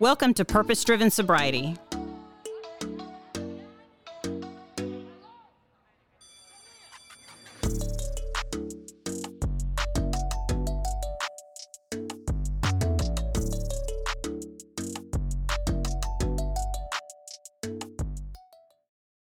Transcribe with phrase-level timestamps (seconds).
[0.00, 1.76] Welcome to Purpose Driven Sobriety.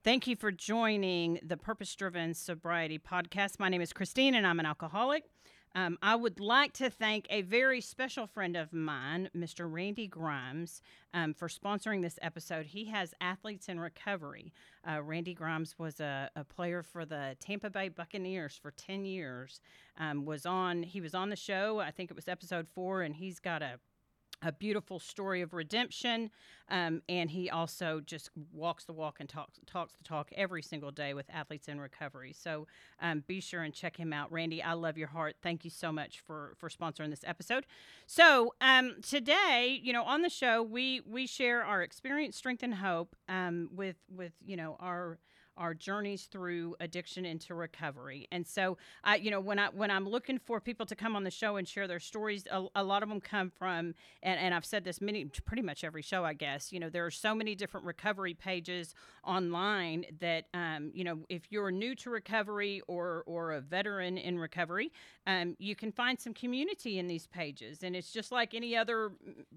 [0.05, 3.58] Thank you for joining the Purpose Driven Sobriety podcast.
[3.58, 5.24] My name is Christine and I'm an alcoholic.
[5.74, 9.70] Um, I would like to thank a very special friend of mine, Mr.
[9.70, 12.66] Randy Grimes, um, for sponsoring this episode.
[12.66, 14.53] He has athletes in recovery.
[14.89, 19.61] Uh, Randy Grimes was a, a, player for the Tampa Bay Buccaneers for 10 years.
[19.98, 21.81] Um, was on he was on the show.
[21.81, 23.81] I think it was episode four, and he's got a
[24.45, 26.31] a beautiful story of redemption.
[26.70, 30.91] Um, and he also just walks the walk and talks talks the talk every single
[30.91, 32.33] day with athletes in recovery.
[32.33, 32.67] So
[33.00, 34.62] um, be sure and check him out, Randy.
[34.62, 35.37] I love your heart.
[35.42, 37.67] Thank you so much for for sponsoring this episode.
[38.06, 42.75] So um, today, you know, on the show, we we share our experience, strength, and
[42.75, 45.19] hope um, with with you know our
[45.56, 48.27] our journeys through addiction into recovery.
[48.33, 51.24] And so, I, you know, when I when I'm looking for people to come on
[51.24, 54.55] the show and share their stories, a, a lot of them come from, and, and
[54.55, 56.72] I've said this many, pretty much every show, I guess.
[56.72, 58.94] You know, there are so many different recovery pages
[59.25, 64.38] online that, um, you know, if you're new to recovery or or a veteran in
[64.38, 64.92] recovery,
[65.27, 69.12] um, you can find some community in these pages, and it's just like any other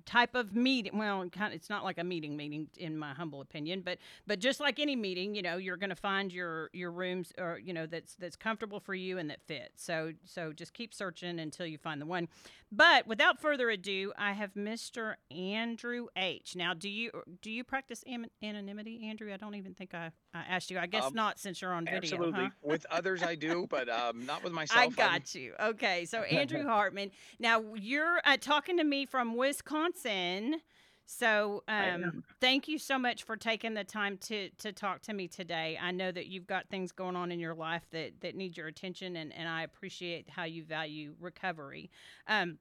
[0.06, 0.98] type of meeting.
[0.98, 4.40] Well, kind of, it's not like a meeting meeting in my humble opinion, but but
[4.40, 7.74] just like any meeting, you know, you're going to find your your rooms or you
[7.74, 9.84] know that's that's comfortable for you and that fits.
[9.84, 12.28] So so just keep searching until you find the one.
[12.72, 15.16] But without further ado, I have Mr.
[15.32, 16.56] Andrew H.
[16.56, 17.12] Now, do you
[17.42, 18.04] do you practice
[18.44, 19.34] anonymity, Andrew?
[19.34, 20.78] I don't even think I, I asked you.
[20.78, 21.98] I guess um, not since you're on video.
[21.98, 22.44] Absolutely.
[22.46, 22.50] Huh?
[22.62, 24.80] With others, I do, but um, not with myself.
[24.80, 25.42] I got I'm...
[25.42, 25.54] you.
[25.62, 27.12] Okay, so Andrew Hartman.
[27.40, 30.62] Now you're uh, talking to me from Wisconsin.
[31.10, 35.30] So, um, thank you so much for taking the time to to talk to me
[35.30, 35.80] today.
[35.82, 38.68] I know that you've got things going on in your life that that need your
[38.68, 41.90] attention, and and I appreciate how you value recovery.
[42.28, 42.60] Um,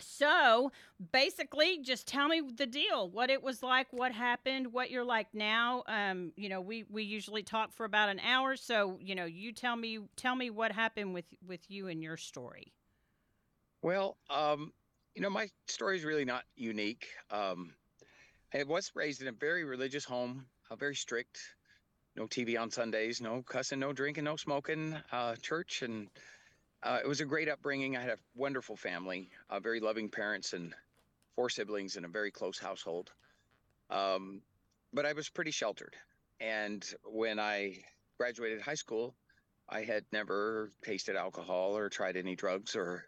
[0.00, 0.72] so
[1.12, 5.28] basically, just tell me the deal, what it was like, what happened, what you're like
[5.32, 5.84] now.
[5.86, 9.52] Um, you know, we we usually talk for about an hour, so you know, you
[9.52, 12.72] tell me tell me what happened with with you and your story.
[13.82, 14.72] Well, um,
[15.14, 17.06] you know, my story is really not unique.
[17.30, 17.72] Um,
[18.54, 21.38] I was raised in a very religious home, uh, very strict.
[22.16, 24.96] No TV on Sundays, no cussing, no drinking, no smoking.
[25.10, 26.08] Uh, church, and
[26.80, 27.96] uh, it was a great upbringing.
[27.96, 30.72] I had a wonderful family, uh, very loving parents, and
[31.34, 33.10] four siblings in a very close household.
[33.90, 34.40] Um,
[34.92, 35.96] but I was pretty sheltered.
[36.38, 37.82] And when I
[38.18, 39.16] graduated high school,
[39.68, 43.04] I had never tasted alcohol or tried any drugs or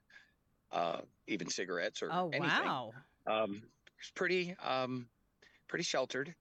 [0.73, 2.65] uh, even cigarettes or oh, anything.
[2.65, 2.91] wow.
[3.29, 3.63] Um,
[4.01, 5.07] it's pretty um,
[5.69, 6.35] pretty sheltered.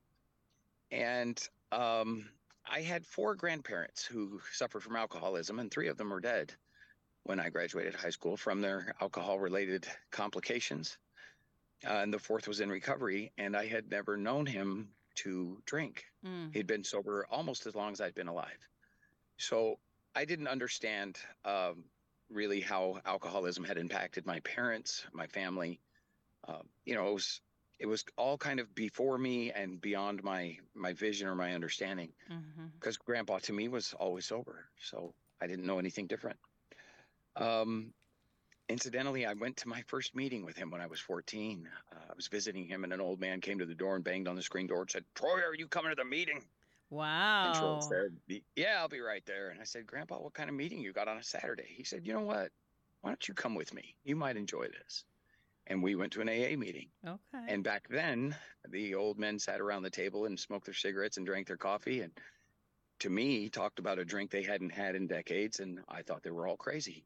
[0.91, 1.41] And
[1.71, 2.29] um,
[2.69, 6.53] I had four grandparents who suffered from alcoholism, and three of them were dead
[7.23, 10.97] when I graduated high school from their alcohol related complications.
[11.85, 16.05] Uh, and the fourth was in recovery, and I had never known him to drink.
[16.25, 16.53] Mm.
[16.53, 18.67] He'd been sober almost as long as I'd been alive.
[19.37, 19.79] So
[20.15, 21.83] I didn't understand um,
[22.29, 25.79] really how alcoholism had impacted my parents, my family.
[26.47, 27.41] Uh, you know, it was
[27.79, 32.11] it was all kind of before me and beyond my my vision or my understanding
[32.79, 33.05] because mm-hmm.
[33.05, 36.37] grandpa to me was always sober so i didn't know anything different.
[37.35, 37.93] Um,
[38.69, 42.13] incidentally i went to my first meeting with him when i was 14 uh, i
[42.15, 44.41] was visiting him and an old man came to the door and banged on the
[44.41, 46.41] screen door and said troy are you coming to the meeting?
[46.89, 47.47] Wow.
[47.47, 49.49] and troy said yeah i'll be right there.
[49.49, 51.67] And i said grandpa what kind of meeting you got on a saturday?
[51.67, 52.51] He said you know what?
[53.01, 53.95] Why don't you come with me?
[54.03, 55.03] You might enjoy this
[55.67, 56.89] and we went to an AA meeting.
[57.05, 57.45] Okay.
[57.47, 58.35] And back then,
[58.69, 62.01] the old men sat around the table and smoked their cigarettes and drank their coffee.
[62.01, 62.11] And
[62.99, 65.59] to me, talked about a drink they hadn't had in decades.
[65.59, 67.05] And I thought they were all crazy.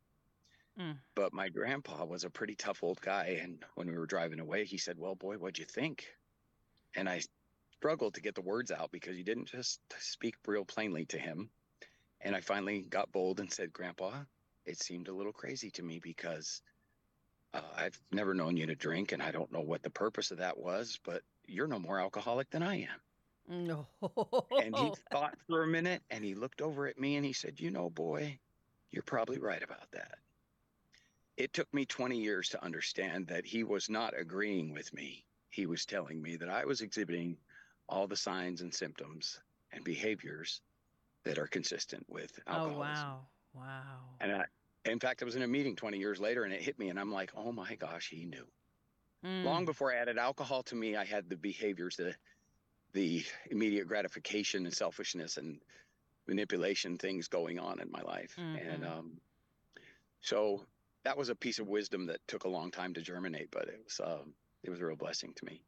[0.80, 0.98] Mm.
[1.16, 3.40] But my grandpa was a pretty tough old guy.
[3.42, 6.06] And when we were driving away, he said, Well, boy, what'd you think?
[6.96, 7.22] And I
[7.78, 11.50] struggled to get the words out because you didn't just speak real plainly to him.
[12.22, 14.24] And I finally got bold and said, Grandpa,
[14.66, 16.62] it seemed a little crazy to me because
[17.54, 20.38] uh, I've never known you to drink, and I don't know what the purpose of
[20.38, 23.02] that was, but you're no more alcoholic than I am.
[23.50, 23.88] No.
[24.62, 27.60] And he thought for a minute and he looked over at me and he said,
[27.60, 28.38] You know, boy,
[28.92, 30.20] you're probably right about that.
[31.38, 35.26] It took me 20 years to understand that he was not agreeing with me.
[35.50, 37.38] He was telling me that I was exhibiting
[37.88, 39.40] all the signs and symptoms
[39.72, 40.62] and behaviors
[41.24, 42.78] that are consistent with alcoholism.
[42.78, 43.08] oh alcoholism.
[43.08, 43.20] wow.
[43.56, 44.00] Wow.
[44.20, 44.46] And I,
[44.90, 47.00] in fact, I was in a meeting 20 years later and it hit me and
[47.00, 48.48] I'm like, oh my gosh, he knew.
[49.44, 49.66] Long Mm.
[49.66, 52.16] before I added alcohol to me, I had the behaviors, the,
[52.94, 55.62] the immediate gratification and selfishness and
[56.28, 58.38] manipulation things going on in my life.
[58.56, 58.86] And Mhm.
[58.86, 59.22] um,
[60.22, 60.66] so
[61.04, 63.82] that was a piece of wisdom that took a long time to germinate, but it
[63.84, 65.62] was, um, it was a real blessing to me.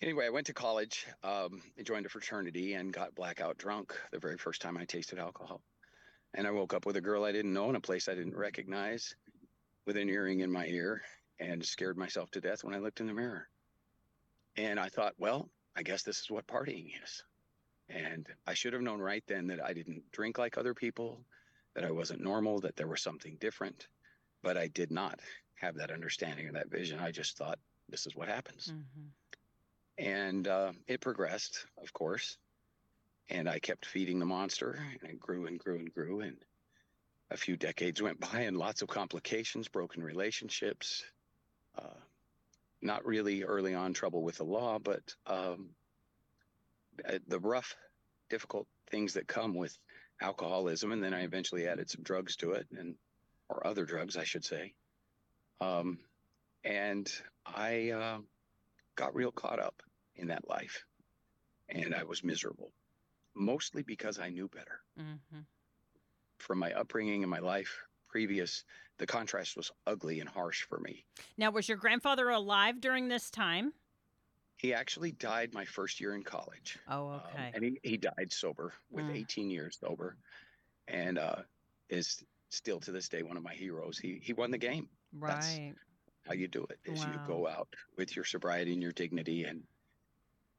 [0.00, 4.38] Anyway, I went to college, um, joined a fraternity, and got blackout drunk the very
[4.38, 5.62] first time I tasted alcohol.
[6.34, 8.36] And I woke up with a girl I didn't know in a place I didn't
[8.36, 9.14] recognize,
[9.86, 11.02] with an earring in my ear,
[11.40, 13.48] and scared myself to death when I looked in the mirror.
[14.56, 17.22] And I thought, well, I guess this is what partying is.
[17.88, 21.24] And I should have known right then that I didn't drink like other people,
[21.74, 23.86] that I wasn't normal, that there was something different.
[24.42, 25.20] But I did not
[25.54, 26.98] have that understanding or that vision.
[27.00, 27.58] I just thought,
[27.88, 28.72] this is what happens.
[28.72, 29.08] Mhm.
[29.96, 32.36] And uh, it progressed, of course.
[33.30, 36.20] And I kept feeding the monster, and it grew and grew and grew.
[36.20, 36.36] And
[37.30, 41.04] a few decades went by, and lots of complications, broken relationships.
[41.76, 42.00] Uh,
[42.80, 45.70] not really early on trouble with the law, but um,
[47.06, 47.74] uh, the rough,
[48.30, 49.76] difficult things that come with
[50.20, 50.92] alcoholism.
[50.92, 52.94] And then I eventually added some drugs to it, and
[53.48, 54.74] or other drugs, I should say.
[55.60, 55.98] Um,
[56.64, 57.10] and
[57.46, 58.18] I uh,
[58.94, 59.82] got real caught up
[60.16, 60.84] in that life,
[61.68, 62.72] and I was miserable,
[63.38, 65.40] mostly because I knew better Mm-hmm.
[66.38, 67.74] from my upbringing and my life
[68.08, 68.64] previous.
[68.98, 71.04] The contrast was ugly and harsh for me.
[71.36, 73.72] Now, was your grandfather alive during this time?
[74.56, 76.78] He actually died my first year in college.
[76.88, 77.50] Oh, Um, okay.
[77.54, 79.14] and he, he died sober with Mm.
[79.20, 80.16] 18 years sober
[80.88, 81.36] and uh,
[81.88, 83.98] is still to this day one of my heroes.
[83.98, 84.88] He, he won the game.
[85.20, 85.74] that's- right.
[86.26, 89.62] How you do it is you go out with your sobriety and your dignity and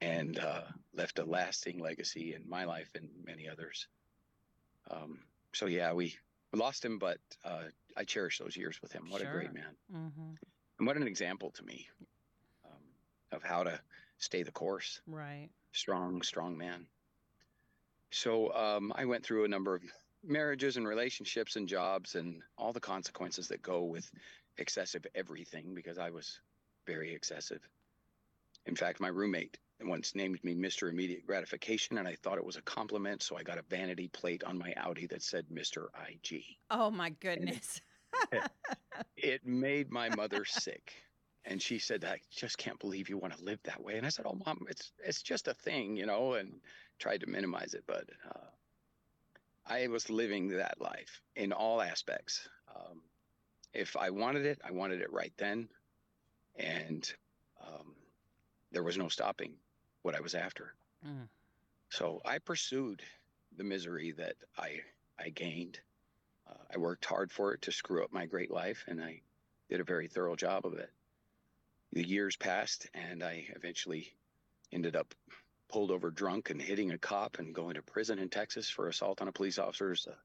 [0.02, 0.62] and uh,
[0.94, 3.88] left a lasting legacy in my life and many others.
[4.90, 5.20] Um,
[5.54, 6.16] so yeah, we
[6.54, 7.64] lost him, but uh,
[7.98, 9.10] I cherish those years with him.
[9.10, 9.76] What a great man.
[9.92, 10.34] hmm
[10.78, 11.88] And what an example to me
[12.66, 12.82] um,
[13.32, 13.80] of how to
[14.18, 15.02] stay the course.
[15.08, 15.50] Right.
[15.72, 16.86] Strong, strong man.
[18.12, 19.84] So um, I went through a number of
[20.24, 24.10] marriages and relationships and jobs and all the consequences that go with
[24.58, 26.40] excessive everything because I was
[26.86, 27.62] very excessive.
[28.66, 30.90] In fact, my roommate once named me Mr.
[30.90, 33.24] Immediate Gratification, and I thought it was a compliment.
[33.24, 35.88] So I got a vanity plate on my Audi that said Mr.
[36.10, 36.44] IG.
[36.70, 37.82] Oh my goodness.
[39.18, 40.94] it made my mother sick
[41.46, 44.10] and she said i just can't believe you want to live that way and i
[44.10, 46.60] said oh mom it's it's just a thing you know and
[46.98, 48.48] tried to minimize it but uh,
[49.66, 53.02] i was living that life in all aspects um,
[53.74, 55.68] if i wanted it i wanted it right then
[56.58, 57.14] and
[57.62, 57.94] um,
[58.72, 59.54] there was no stopping
[60.02, 60.74] what i was after
[61.06, 61.30] Mm.
[61.90, 63.02] so i pursued
[63.58, 64.82] the misery that i
[65.18, 65.80] i gained
[66.50, 69.22] uh, I worked hard for it to screw up my great life, and I
[69.70, 70.92] did a very thorough job of it.
[71.94, 74.12] The years passed, and I eventually
[74.72, 75.14] ended up
[75.68, 79.22] pulled over drunk and hitting a cop and going to prison in Texas for assault
[79.22, 80.18] on a police officer is a,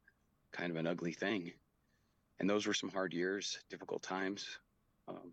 [0.57, 1.53] kind of an ugly thing.
[2.41, 4.59] And those were some hard years, difficult times.
[5.07, 5.33] Um,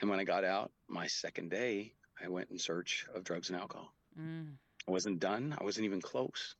[0.00, 3.58] and when I got out, my second day, I went in search of drugs and
[3.58, 3.92] alcohol.
[4.18, 4.54] Mm.
[4.86, 5.56] I wasn't done.
[5.58, 6.54] I wasn't even close.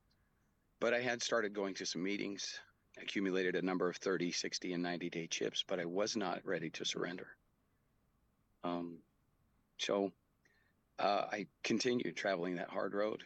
[0.81, 2.59] But I had started going to some meetings,
[3.01, 6.71] accumulated a number of 30, 60, and 90 day chips, but I was not ready
[6.71, 7.29] to surrender.
[8.65, 8.99] Um,
[9.79, 10.13] so
[10.99, 13.23] uh, I continued traveling that hard road.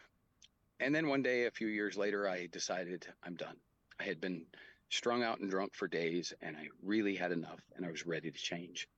[0.78, 3.56] And then one day, a few years later, I decided I'm done.
[3.98, 4.46] I had been
[4.88, 8.30] strung out and drunk for days, and I really had enough, and I was ready
[8.30, 8.88] to change.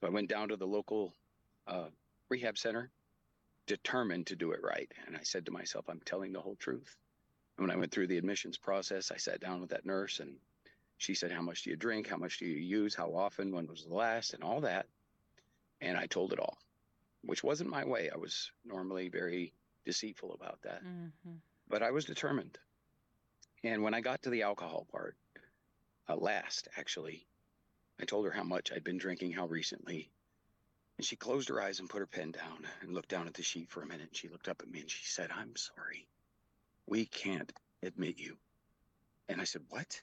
[0.00, 1.12] So I went down to the local
[1.66, 1.88] uh,
[2.28, 2.90] rehab center,
[3.66, 4.90] determined to do it right.
[5.06, 6.96] And I said to myself, I'm telling the whole truth.
[7.56, 10.36] And when I went through the admissions process, I sat down with that nurse and
[10.98, 12.08] she said, How much do you drink?
[12.08, 12.94] How much do you use?
[12.94, 13.52] How often?
[13.52, 14.34] When was the last?
[14.34, 14.86] And all that.
[15.80, 16.58] And I told it all,
[17.22, 18.10] which wasn't my way.
[18.12, 19.52] I was normally very
[19.84, 21.08] deceitful about that, hmm
[21.68, 22.58] but I was determined.
[23.62, 25.16] And when I got to the alcohol part,
[26.08, 27.26] uh, last actually,
[28.00, 30.10] I told her how much I'd been drinking, how recently.
[30.98, 33.42] And she closed her eyes and put her pen down and looked down at the
[33.42, 34.10] sheet for a minute.
[34.16, 36.08] She looked up at me and she said, I'm sorry.
[36.86, 37.52] We can't
[37.82, 38.36] admit you.
[39.28, 40.02] And I said, What?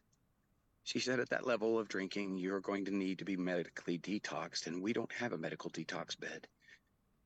[0.83, 4.67] She said, at that level of drinking, you're going to need to be medically detoxed,
[4.67, 6.47] and we don't have a medical detox bed.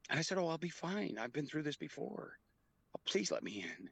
[0.09, 1.17] And I said, Oh, I'll be fine.
[1.19, 2.39] I've been through this before.
[2.95, 3.89] Oh, please let me in.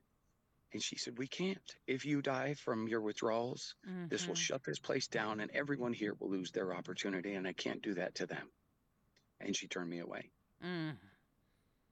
[0.73, 1.75] And she said, We can't.
[1.85, 3.75] If you die from your withdrawals,
[4.09, 4.37] this will Mhm.
[4.39, 7.93] shut this place down, and everyone here will lose their opportunity, and I can't do
[7.95, 8.49] that to them.
[9.39, 10.29] And she turned me away.
[10.65, 10.95] Mm.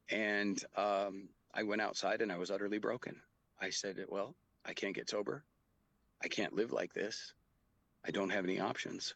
[0.10, 3.22] And um, I went outside and I was utterly broken.
[3.62, 4.36] I said, Well,
[4.66, 5.44] I can't get sober.
[6.24, 7.34] I can't live like this.
[8.06, 9.16] I don't have any options.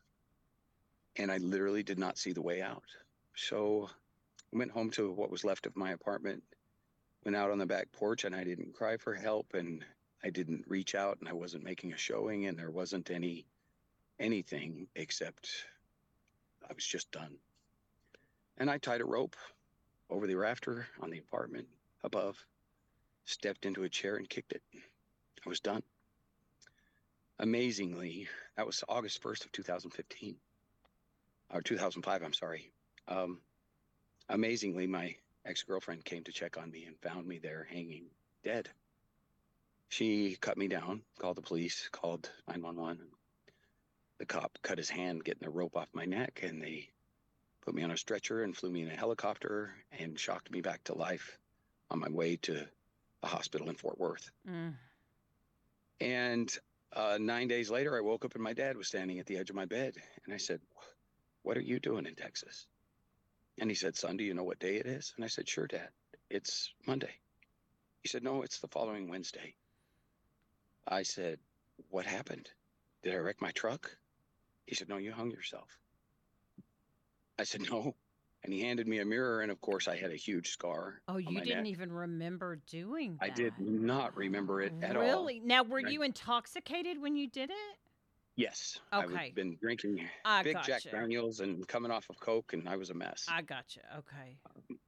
[1.15, 2.83] And I literally did not see the way out.
[3.35, 3.89] So
[4.53, 6.43] I went home to what was left of my apartment,
[7.23, 9.83] went out on the back porch, and I didn't cry for help and
[10.23, 13.45] I didn't reach out and I wasn't making a showing and there wasn't any
[14.19, 15.49] anything except
[16.69, 17.37] I was just done.
[18.59, 19.37] And I tied a rope
[20.09, 21.67] over the rafter on the apartment
[22.03, 22.37] above,
[23.25, 24.61] stepped into a chair and kicked it.
[25.45, 25.81] I was done.
[27.39, 30.35] Amazingly, that was August 1st of 2015
[31.53, 32.69] or 2005, I'm sorry.
[33.07, 33.39] Um,
[34.27, 38.07] amazingly, my ex-girlfriend came to check on me and found me there hanging
[38.43, 38.69] dead.
[39.87, 43.07] She cut me down, called the police, called 911.
[44.17, 46.89] The cop cut his hand getting the rope off my neck and they
[47.69, 50.83] put me on a stretcher and flew me in a helicopter and shocked me back
[50.83, 51.37] to life
[51.91, 52.65] on my way to
[53.21, 54.31] a hospital in Fort Worth.
[54.49, 54.73] Mm.
[56.01, 56.57] And
[56.93, 59.51] uh, nine days later, I woke up and my dad was standing at the edge
[59.51, 59.93] of my bed.
[60.25, 60.61] And I said,
[61.43, 62.65] What are you doing in Texas?
[63.59, 65.13] And he said, Son, do you know what day it is?
[65.15, 65.89] And I said, Sure, Dad.
[66.27, 67.19] It's Monday.
[68.01, 69.53] He said, No, it's the following Wednesday.
[70.87, 71.37] I said,
[71.91, 72.49] What happened?
[73.03, 73.95] Did I wreck my truck?
[74.65, 75.69] He said, No, you hung yourself.
[77.39, 77.95] I said, No.
[78.43, 79.41] And he handed me a mirror.
[79.41, 81.01] And of course, I had a huge scar.
[81.09, 81.73] Oh, you didn't neck.
[81.73, 83.31] even remember doing that.
[83.31, 85.01] I did not remember it at all.
[85.01, 85.41] Really?
[85.43, 87.77] Now, were you intoxicated when you did it?
[88.37, 88.79] Yes.
[88.93, 89.13] Okay.
[89.13, 90.91] I've been drinking I big Jack gotcha.
[90.91, 93.25] Daniels and coming off of Coke, and I was a mess.
[93.27, 93.81] I gotcha.
[93.97, 94.37] Okay.
[94.45, 94.79] Um,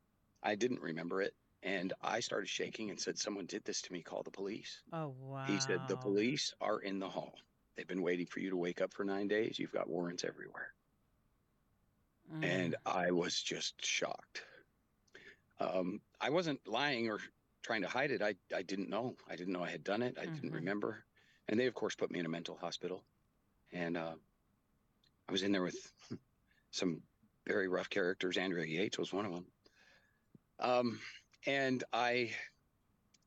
[0.42, 1.34] I didn't remember it.
[1.62, 4.02] And I started shaking and said, Someone did this to me.
[4.02, 4.82] Call the police.
[4.94, 5.44] Oh wow.
[5.46, 7.34] He said, The police are in the hall.
[7.76, 9.60] They've been waiting for you to wake up for nine days.
[9.60, 10.74] You've got warrants everywhere.
[12.42, 12.78] And Mm.
[12.86, 14.44] I was just shocked.
[15.60, 17.20] Um, I wasn't lying or
[17.64, 18.22] trying to hide it.
[18.22, 19.16] I, I didn't know.
[19.30, 20.18] I didn't know I had done it.
[20.20, 20.54] I didn't Mhm.
[20.54, 21.04] remember.
[21.48, 23.04] And they, of course, put me in a mental hospital.
[23.72, 24.16] And uh,
[25.28, 25.92] I was in there with
[26.72, 27.02] some
[27.48, 28.38] very rough characters.
[28.38, 29.46] Andrea Yates was one of them.
[30.60, 31.00] Um,
[31.46, 32.32] and I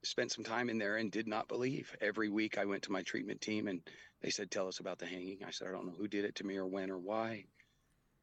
[0.04, 1.94] spent some time in there and did not believe.
[2.00, 3.80] Every week I went to my treatment team and
[4.20, 5.44] they said, Tell us about the hanging.
[5.44, 7.44] I said, I don't know who did it to me or when or why,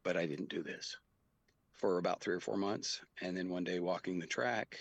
[0.03, 0.97] but I didn't do this
[1.73, 3.01] for about three or four months.
[3.21, 4.77] And then one day walking the track,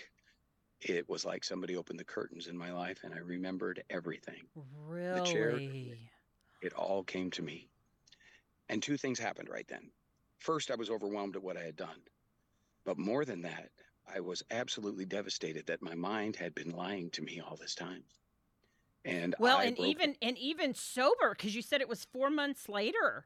[0.81, 4.47] it was like somebody opened the curtains in my life and I remembered everything.
[4.87, 5.21] really.
[5.21, 5.61] chair-
[6.61, 7.69] It all came to me.
[8.69, 9.91] And two things happened right then.
[10.39, 12.01] First, I was overwhelmed at what I had done.
[12.85, 13.69] But more than that,
[14.07, 18.03] I was absolutely devastated that my mind had been lying to me all this time.
[19.05, 22.69] And Well, I and even and even sober because you said it was four months
[22.69, 23.25] later.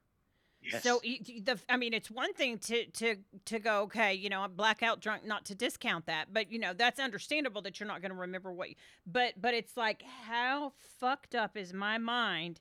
[0.72, 4.42] Yes, So the I mean, it's one thing to to to go okay, you know,
[4.42, 5.26] I'm blackout drunk.
[5.26, 8.52] Not to discount that, but you know that's understandable that you're not going to remember
[8.52, 8.70] what.
[8.70, 12.60] You, but but it's like how fucked up is my mind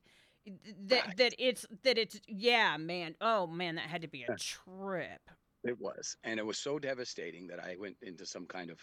[0.86, 1.16] that Right.
[1.16, 3.14] that it's that it's yeah, man.
[3.20, 5.20] Oh man, that had to be a trip.
[5.62, 8.78] It was, and it was so devastating that I went into some kind of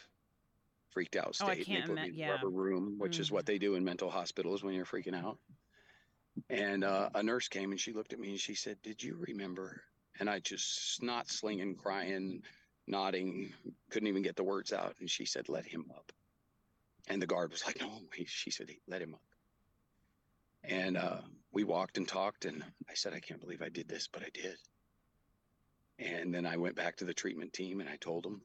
[0.90, 2.32] freaked out state, Oh, I can't they put ima- me in yeah.
[2.32, 3.54] rubber room, which is what mm-hmm.
[3.54, 5.38] they do in mental hospitals when you're freaking out.
[6.50, 9.18] And uh, a nurse came and she looked at me and she said, "Did you
[9.28, 9.82] remember?"
[10.20, 12.44] And I just snot slinging, crying,
[12.88, 13.54] nodding,
[13.90, 14.96] couldn't even get the words out.
[15.00, 16.12] And she said, "Let him up."
[17.08, 19.22] And the guard was like, "No," he, she said, "Let him up."
[20.64, 21.22] And uh,
[21.52, 24.30] we walked and talked, and I said, "I can't believe I did this, but I
[24.34, 24.58] did."
[26.02, 28.42] And then I went back to the treatment team and I told them.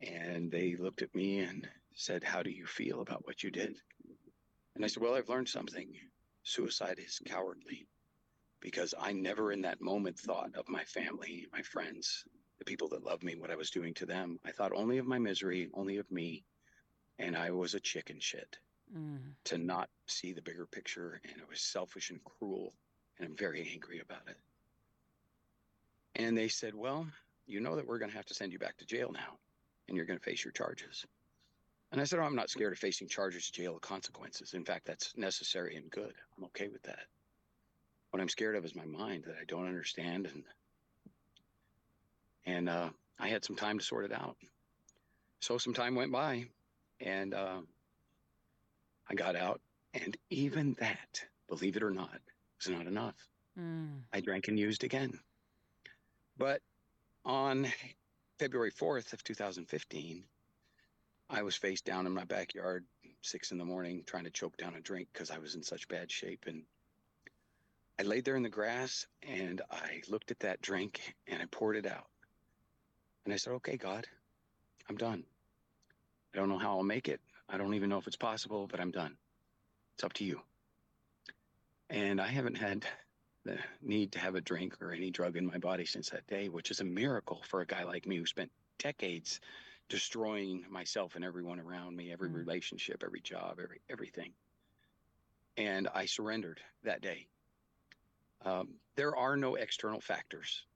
[0.00, 3.76] And they looked at me and said, How do you feel about what you did?
[4.74, 5.94] And I said, Well, I've learned something.
[6.48, 7.86] Suicide is cowardly
[8.60, 12.24] because I never in that moment thought of my family, my friends,
[12.58, 14.40] the people that love me, what I was doing to them.
[14.44, 16.44] I thought only of my misery, only of me.
[17.18, 18.58] And I was a chicken shit
[18.96, 19.34] Mm.
[19.44, 21.20] to not see the bigger picture.
[21.24, 22.72] And it was selfish and cruel.
[23.18, 24.38] And I'm very angry about it.
[26.14, 27.06] And they said, Well,
[27.46, 29.38] you know that we're going to have to send you back to jail now,
[29.86, 31.04] and you're going to face your charges.
[31.90, 34.52] And I said, oh, I'm not scared of facing charges, jail, or consequences.
[34.54, 36.12] In fact, that's necessary and good.
[36.36, 37.06] I'm okay with that.
[38.10, 40.26] What I'm scared of is my mind that I don't understand.
[40.26, 40.44] And,
[42.44, 44.36] and uh, I had some time to sort it out.
[45.40, 46.46] So some time went by,
[47.00, 47.60] and uh,
[49.08, 49.60] I got out.
[49.94, 52.20] And even that, believe it or not,
[52.58, 53.14] was not enough.
[53.58, 54.00] Mm.
[54.12, 55.18] I drank and used again.
[56.36, 56.60] But
[57.24, 57.66] on
[58.38, 60.24] February 4th of 2015,
[61.30, 62.84] I was face down in my backyard,
[63.20, 65.88] six in the morning, trying to choke down a drink because I was in such
[65.88, 66.44] bad shape.
[66.46, 66.62] And
[67.98, 71.76] I laid there in the grass and I looked at that drink and I poured
[71.76, 72.06] it out.
[73.24, 74.06] And I said, okay, God,
[74.88, 75.24] I'm done.
[76.32, 77.20] I don't know how I'll make it.
[77.48, 79.16] I don't even know if it's possible, but I'm done.
[79.94, 80.40] It's up to you.
[81.90, 82.84] And I haven't had
[83.44, 86.48] the need to have a drink or any drug in my body since that day,
[86.48, 89.40] which is a miracle for a guy like me who spent decades
[89.88, 92.34] destroying myself and everyone around me, every Mm.
[92.34, 94.34] relationship, every job, every everything.
[95.56, 97.28] And I surrendered that day.
[98.42, 100.66] Um, there are no external factors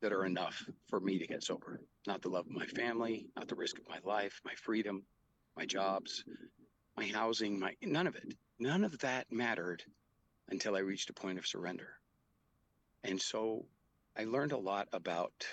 [0.00, 1.80] that are enough for me to get sober.
[2.06, 5.04] Not the love of my family, not the risk of my life, my freedom,
[5.56, 6.24] my jobs,
[6.96, 8.34] my housing, my none of it.
[8.58, 9.84] None of that mattered
[10.48, 12.00] until I reached a point of surrender.
[13.04, 13.66] And so
[14.16, 15.46] I learned a lot about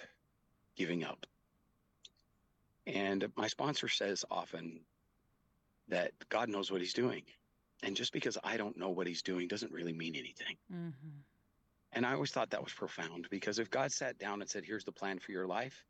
[0.75, 1.25] giving up.
[2.89, 4.85] And my sponsor says often
[5.89, 7.23] that God knows what he's doing.
[7.83, 10.57] And just because I don't know what he's doing doesn't really mean anything.
[10.69, 11.23] hmm
[11.93, 14.85] And I always thought that was profound because if God sat down and said, Here's
[14.85, 15.85] the plan for your life,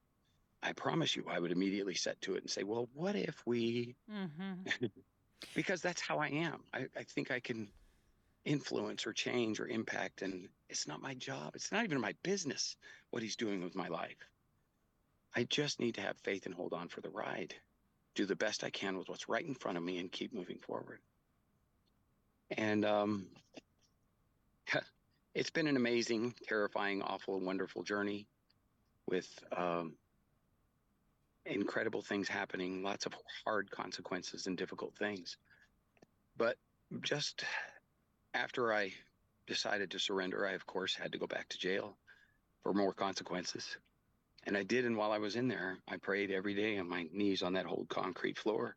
[0.63, 3.95] I promise you, I would immediately set to it and say, Well, what if we,
[4.09, 4.65] hmm
[5.55, 6.63] because that's how I am.
[6.73, 7.71] I, I think I can
[8.45, 10.21] influence or change or impact.
[10.21, 11.55] And it's not my job.
[11.55, 12.77] It's not even my business
[13.11, 14.29] what he's doing with my life.
[15.35, 17.53] I just need to have faith and hold on for the ride,
[18.15, 20.59] do the best I can with what's right in front of me and keep moving
[20.59, 20.99] forward.
[22.49, 23.27] And um,
[25.35, 28.27] it's been an amazing, terrifying, awful, wonderful journey
[29.07, 29.93] with um,
[31.45, 33.13] incredible things happening, lots of
[33.45, 35.37] hard consequences and difficult things.
[36.37, 36.57] But
[37.01, 37.43] just
[38.33, 38.93] after I
[39.47, 41.97] decided to surrender, I, of course, had to go back to jail
[42.63, 43.77] for more consequences.
[44.45, 44.85] And I did.
[44.85, 47.67] And while I was in there, I prayed every day on my knees on that
[47.67, 48.75] old concrete floor.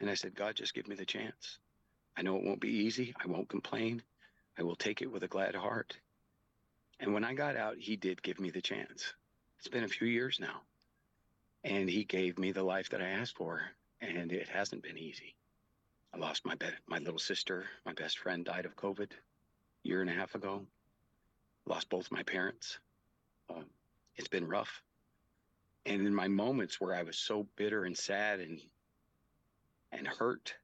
[0.00, 1.58] And I said, God, just give me the chance.
[2.16, 3.14] I know it won't be easy.
[3.22, 4.02] I won't complain.
[4.58, 5.96] I will take it with a glad heart.
[6.98, 9.14] And when I got out, he did give me the chance.
[9.58, 10.62] It's been a few years now.
[11.64, 13.62] And he gave me the life that I asked for.
[14.00, 15.34] And it hasn't been easy.
[16.12, 17.66] I lost my be- my little sister.
[17.86, 19.16] My best friend died of COVID a
[19.82, 20.66] year and a half ago.
[21.66, 22.78] Lost both my parents.
[23.48, 23.66] Um,
[24.16, 24.82] it's been rough.
[25.86, 28.60] And in my moments where I was so bitter and sad and
[29.92, 30.54] and hurt,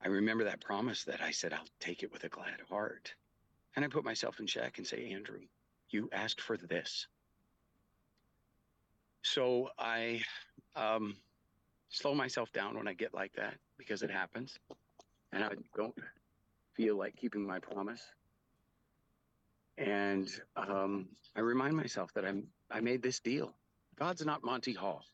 [0.00, 3.14] I remember that promise that I said, I'll take it with a glad heart.
[3.74, 5.40] And I put myself in check and say, Andrew,
[5.90, 7.08] you asked for this.
[9.22, 10.22] So I
[10.76, 11.16] um,
[11.88, 14.56] slow myself down when I get like that because it happens.
[15.32, 15.94] And I don't
[16.74, 18.02] feel like keeping my promise.
[19.76, 23.52] And um, I remind myself that I'm I made this deal.
[23.98, 25.04] God's not Monty Hall.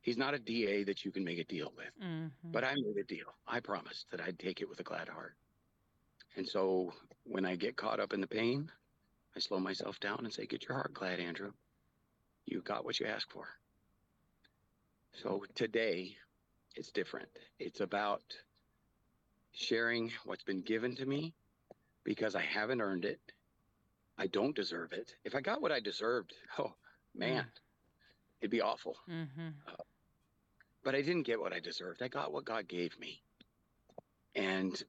[0.00, 1.92] He's not a DA that you can make a deal with.
[2.00, 3.34] hmm But I made a deal.
[3.46, 5.36] I promised that I'd take it with a glad heart.
[6.36, 6.92] And so
[7.24, 8.70] when I get caught up in the pain,
[9.36, 11.52] I slow myself down and say, Get your heart glad, Andrew.
[12.46, 13.46] You got what you asked for.
[15.12, 16.16] So today,
[16.74, 17.28] it's different.
[17.58, 18.22] It's about
[19.52, 21.34] sharing what's been given to me
[22.04, 23.20] because I haven't earned it.
[24.18, 25.14] I don't deserve it.
[25.24, 26.74] If I got what I deserved, oh
[27.14, 27.46] man,
[28.42, 29.48] it'd be awful hmm
[30.84, 32.02] but I didn't get what I deserved.
[32.02, 33.22] I got what God gave me.
[34.34, 34.80] And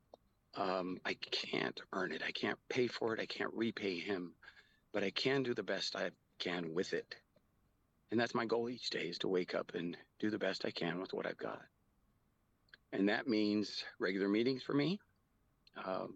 [0.55, 2.23] um, I can't earn it.
[2.25, 3.19] I can't pay for it.
[3.19, 4.33] I can't repay Him,
[4.91, 7.15] but I can do the best I can with it.
[8.11, 10.71] And that's my goal each day is to wake up and do the best I
[10.71, 11.61] can with what I've got.
[12.91, 14.99] And that means regular meetings for me.
[15.83, 16.13] Um,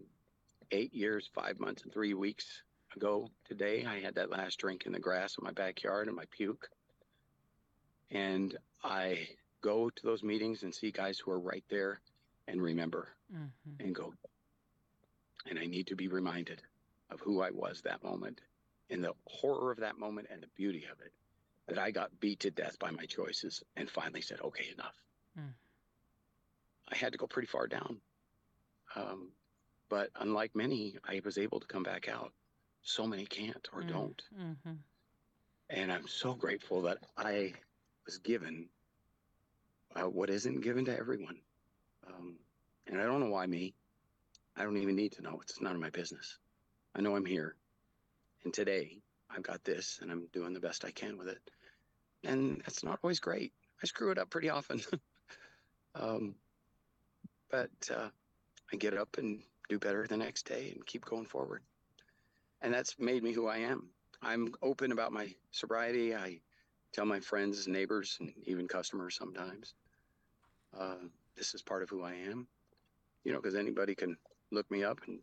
[0.70, 2.62] eight years, five months, and three weeks
[2.96, 6.24] ago today, I had that last drink in the grass in my backyard and my
[6.30, 6.68] puke.
[8.10, 9.28] And I
[9.60, 12.00] go to those meetings and see guys who are right there
[12.46, 13.46] and remember hmm
[13.80, 14.14] and go.
[15.48, 16.62] And I need to be reminded
[17.10, 18.40] of who I was that moment
[18.90, 21.12] and the horror of that moment and the beauty of it.
[21.68, 24.94] That I got beat to death by my choices and finally said, okay, enough.
[25.38, 25.54] Mm.
[26.88, 28.00] I had to go pretty far down.
[28.94, 29.32] Um,
[29.88, 32.32] but unlike many, I was able to come back out.
[32.82, 33.88] So many can't or Mm.
[33.88, 34.22] don't.
[34.34, 34.76] hmm
[35.70, 37.54] And I'm so grateful that I
[38.08, 38.66] was given
[39.94, 41.36] uh, what isn't given to everyone.
[42.06, 42.36] Um,
[42.86, 43.74] and I don't know why me.
[44.56, 45.38] I don't even need to know.
[45.42, 46.38] It's none of my business.
[46.94, 47.54] I know I'm here.
[48.44, 51.38] And today I've got this and I'm doing the best I can with it.
[52.24, 53.52] And that's not always great.
[53.82, 54.80] I screw it up pretty often.
[55.94, 56.34] um,
[57.50, 58.08] but uh,
[58.72, 61.62] I get up and do better the next day and keep going forward.
[62.62, 63.90] and that's made me who I am.
[64.22, 66.14] I'm open about my sobriety.
[66.14, 66.40] I
[66.92, 69.74] tell my friends, neighbors, and even customers sometimes.
[70.78, 70.96] Uh,
[71.36, 72.48] this is part of who I am.
[73.24, 74.16] You know, because anybody can
[74.50, 75.20] look me up and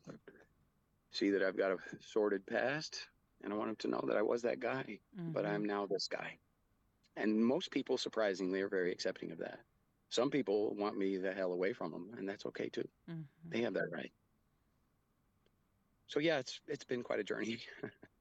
[1.12, 3.08] see that I've got a sordid past,
[3.43, 4.99] and I want them to know that I was that guy,
[5.34, 5.45] but Mhm.
[5.45, 6.38] I'm now this guy.
[7.15, 9.60] And most people, surprisingly, are very accepting of that.
[10.10, 12.88] Some people want me the hell away from them, and that's okay too.
[13.08, 13.25] Mhm.
[13.51, 14.12] They have that right.
[16.08, 17.60] So yeah, it's it's been quite a journey.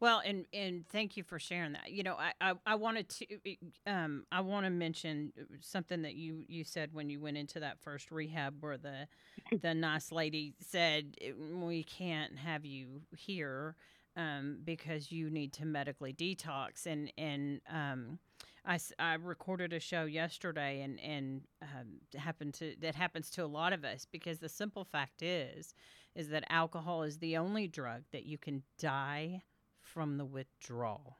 [0.00, 1.90] Well, and and thank you for sharing that.
[1.90, 3.26] You know, I I, I wanted to
[3.86, 7.58] um I want to mention uh, something that you you said when you went into
[7.60, 9.08] that first rehab where the
[9.60, 13.74] the nice lady said "Eh, we can't have you here
[14.16, 18.18] um because you need to medically detox and and um
[18.64, 23.46] I, I recorded a show yesterday and and um, happened to that happens to a
[23.46, 25.74] lot of us because the simple fact is
[26.14, 29.42] is that alcohol is the only drug that you can die
[29.98, 31.18] from the withdrawal.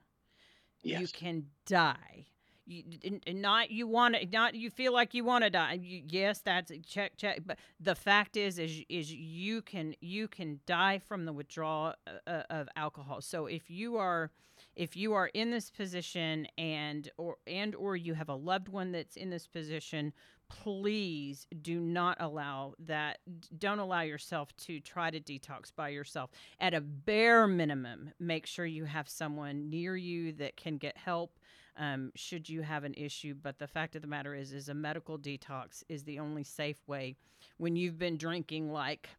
[1.01, 2.27] You can die.
[2.65, 2.85] You
[3.27, 5.81] not you want to not you feel like you want to die.
[5.83, 7.41] You, yes, that's check check.
[7.45, 12.31] But the fact is is is you can you can die from the withdrawal uh,
[12.31, 13.21] uh, of alcohol.
[13.21, 14.31] So if you are
[14.79, 18.93] if you are in this position and or and or you have a loved one
[18.93, 20.13] that's in this position
[20.49, 23.19] please do not allow that
[23.59, 26.31] don't allow yourself to try to detox by yourself.
[26.59, 31.39] At a bare minimum make sure you have someone near you that can get help
[31.77, 33.35] um, should you have an issue.
[33.35, 36.81] But the fact of the matter is is a medical detox is the only safe
[36.87, 37.17] way
[37.59, 39.11] when you've been drinking like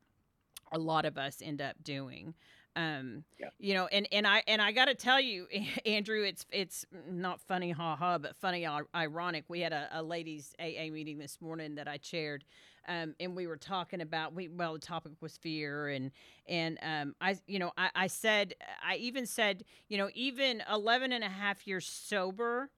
[0.71, 2.33] a lot of us end up doing
[2.79, 3.49] um Yeah.
[3.59, 5.47] you know and and i and i gotta tell you
[5.85, 8.65] andrew it's it's not funny haha but funny
[8.95, 9.45] ironic.
[9.47, 12.43] We had a, a ladies aa meeting this morning that i chaired
[12.87, 16.11] um and we were talking about we well the topic was fear and
[16.47, 21.11] and um i you know i i said i even said you know even 11
[21.11, 22.69] and a half years sober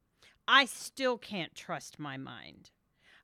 [0.47, 2.71] i still can't trust my mind.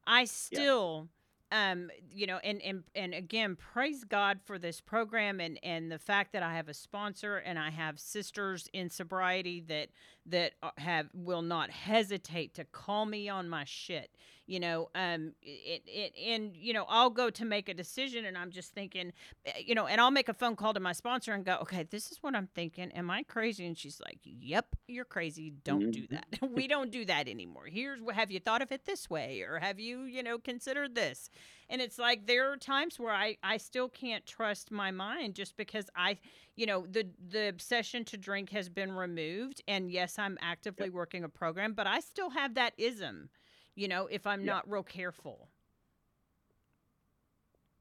[0.09, 1.09] I still
[1.51, 5.97] um you know and and and again praise god for this program and and the
[5.99, 9.87] fact that i have a sponsor and i have sisters in sobriety that
[10.25, 14.11] that have will not hesitate to call me on my shit
[14.45, 18.37] you know um it, it and you know i'll go to make a decision and
[18.37, 19.13] i'm just thinking
[19.45, 21.83] eh, you know and i'll make a phone call to my sponsor and go okay
[21.83, 22.91] this is what i'm thinking.
[22.91, 23.65] Am i crazy?
[23.65, 25.51] And she's like yep you're crazy.
[25.63, 26.09] Don't do Mhm.
[26.09, 26.25] that.
[26.57, 27.65] We don't do that anymore.
[27.67, 29.41] Here's what have you thought of it this way?
[29.41, 31.29] Or have you you know considered this
[31.69, 35.55] and it's like there are times where i i still can't trust my mind just
[35.57, 36.17] because i
[36.55, 41.23] you know the the obsession to drink has been removed and yes i'm actively working
[41.23, 43.29] a program but i still have that ism
[43.75, 44.53] you know if i'm Yeah.
[44.53, 45.49] not real careful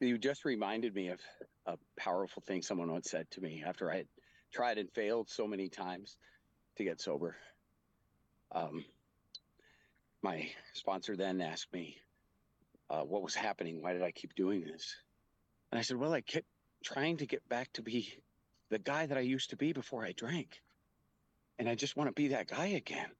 [0.00, 1.20] You just reminded me of
[1.66, 4.08] a powerful thing someone once said to me after I had
[4.52, 6.16] tried and failed so many times
[6.76, 7.36] to get sober.
[8.52, 8.84] Um,
[10.22, 11.96] my sponsor then asked me
[12.90, 13.82] uh, what was happening.
[13.82, 14.94] Why did I keep doing this?
[15.70, 16.46] And I said, Well, I kept
[16.84, 18.12] trying to get back to be
[18.70, 20.60] the guy that I used to be before I drank.
[21.58, 23.10] And I just want to be that guy again.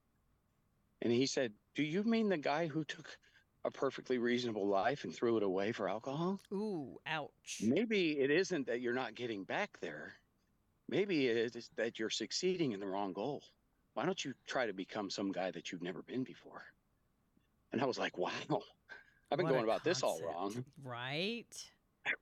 [1.01, 3.17] And he said, Do you mean the guy who took
[3.65, 6.39] a perfectly reasonable life and threw it away for alcohol?
[6.51, 10.13] ooh ouch Maybe it isn't that you're not getting back there.
[10.89, 13.43] Maybe it is that you're succeeding in the wrong goal.
[13.93, 16.63] Why don't you try to become some guy that you've never been before?
[17.73, 18.61] And I was like, wow,
[19.31, 20.63] I've been What going about this all wrong.
[20.83, 21.71] right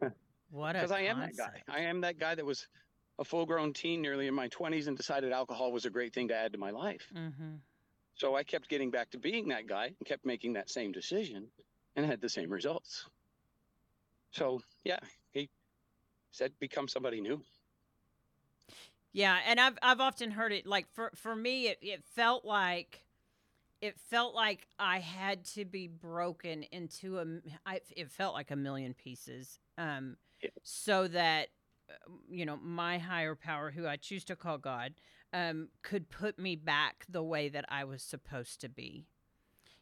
[0.50, 1.62] what a Because I am that guy.
[1.68, 2.68] I am that guy that was
[3.20, 6.28] a full grown teen nearly in my 20s and decided alcohol was a great thing
[6.30, 7.08] to add to my life.
[7.16, 7.56] mm-hmm.
[8.16, 11.48] So I kept getting back to being that guy and kept making that same decision
[11.96, 13.06] and had the same results.
[14.32, 15.00] So, yeah,
[15.32, 15.50] he
[16.32, 17.42] said, become somebody new.
[19.14, 23.05] Yeah, and I've I've often heard it like for for me it, it felt like
[23.82, 27.26] it felt like I had to be broken into a
[27.66, 30.50] I, it felt like a million pieces um Yeah.
[30.64, 31.50] so that
[32.30, 34.94] you know my higher power who I choose to call God
[35.34, 39.06] um could put me back the way that I was supposed to be.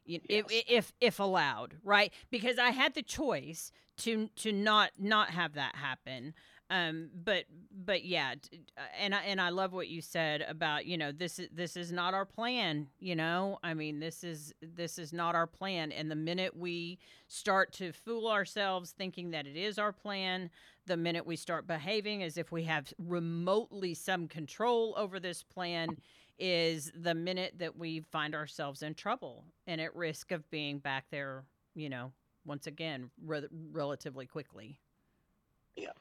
[0.06, 2.12] You if, if if allowed, right?
[2.30, 6.34] Because I had the choice to to not not have that happen
[6.74, 7.46] um but
[7.86, 8.34] but yeah
[8.78, 11.78] uh, and i and i love what you said about you know this is this
[11.78, 13.60] is not our plan you know?
[13.64, 15.92] I mean this is this is not our plan.
[15.92, 20.50] And the minute we start to fool ourselves thinking that it is our plan
[20.86, 25.98] the minute we start behaving as if we have remotely some control over this plan
[26.40, 31.06] is the minute that we find ourselves in trouble and at risk of being back
[31.12, 31.44] there
[31.76, 32.12] you know
[32.46, 34.80] once again re- relatively quickly.
[35.76, 35.92] Yeah.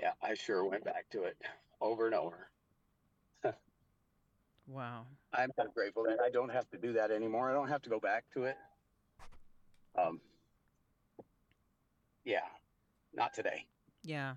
[0.00, 1.36] Yeah, I sure went back to it
[1.80, 2.48] over and over.
[4.68, 5.06] Wow.
[5.32, 7.50] I'm kind of grateful that I don't have to do that anymore.
[7.50, 8.56] I don't have to go back to it.
[9.98, 10.20] Um,
[12.24, 12.46] yeah,
[13.14, 13.66] not today.
[14.04, 14.34] Yeah.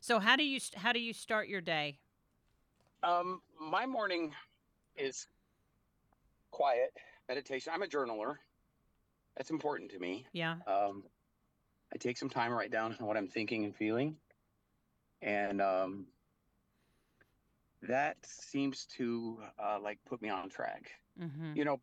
[0.00, 1.98] So how do you how do you start your day?
[3.04, 4.32] Um, my morning
[4.96, 5.28] is
[6.50, 6.92] quiet
[7.28, 7.72] meditation.
[7.72, 8.36] I'm a journaler.
[9.36, 10.26] That's important to me.
[10.32, 10.56] Yeah.
[10.66, 11.04] Um,
[11.94, 14.16] I take some time to write down what I'm thinking and feeling,
[15.22, 16.06] and um,
[17.82, 20.90] that seems to uh, like put me on track.
[21.20, 21.56] Mm-hmm.
[21.56, 21.80] You know,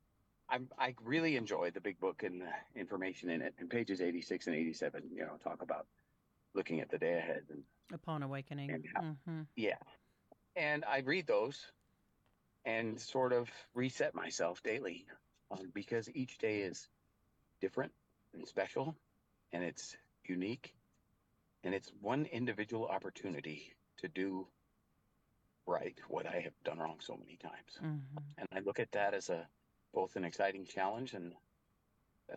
[0.49, 3.55] I I really enjoy the big book and the information in it.
[3.59, 5.87] And pages 86 and 87, you know, talk about
[6.53, 8.71] looking at the day ahead and Upon awakening.
[8.71, 9.41] And how- Mm-hmm.
[9.55, 9.77] yeah.
[10.55, 11.71] And I read those
[12.65, 15.05] and sort of reset myself daily
[15.51, 16.89] um, because each day is
[17.61, 17.91] different
[18.33, 18.95] and special
[19.53, 20.73] and it's unique
[21.63, 24.47] and it's one individual opportunity to do
[25.67, 27.77] right what I have done wrong so many times.
[27.77, 28.17] Mm-hmm.
[28.37, 29.47] And I look at that as a
[29.93, 31.33] both an exciting challenge and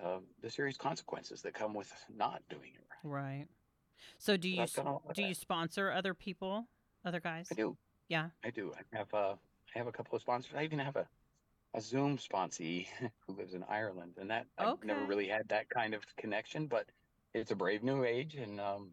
[0.02, 3.22] uh, the serious consequences that come with not doing it right.
[3.22, 3.46] Right.
[4.18, 6.66] So do you That's s- kinda what do I- you sponsor other people,
[7.04, 7.48] other guys?
[7.50, 7.76] I do.
[8.08, 8.30] Yeah.
[8.44, 8.72] I do.
[8.92, 9.35] I have uh,
[9.74, 10.52] I have a couple of sponsors.
[10.56, 11.06] I even have a,
[11.74, 12.87] a Zoom sponsee
[13.26, 16.66] who lives in Ireland, and that I've never really had that kind of connection.
[16.66, 16.87] But
[17.32, 18.90] it's a brave new age, and um,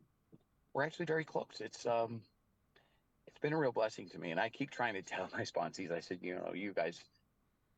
[0.73, 1.59] we're actually very close.
[1.59, 2.21] It's um,
[3.27, 5.91] it's been a real blessing to me, and I keep trying to tell my sponsees.
[5.91, 7.03] I said, you know, you guys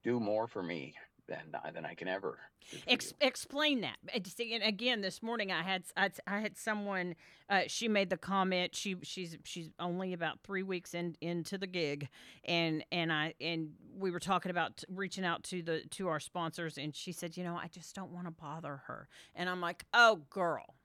[0.03, 0.95] do more for me
[1.27, 2.39] than than I can ever.
[2.87, 3.97] Ex- explain that.
[4.13, 7.15] Uh, See, and again, this morning I had I, I had someone.
[7.49, 8.75] Uh, she made the comment.
[8.75, 12.09] She she's she's only about three weeks in into the gig,
[12.45, 16.19] and and I and we were talking about t- reaching out to the to our
[16.19, 19.61] sponsors, and she said, you know, I just don't want to bother her, and I'm
[19.61, 20.75] like, oh girl,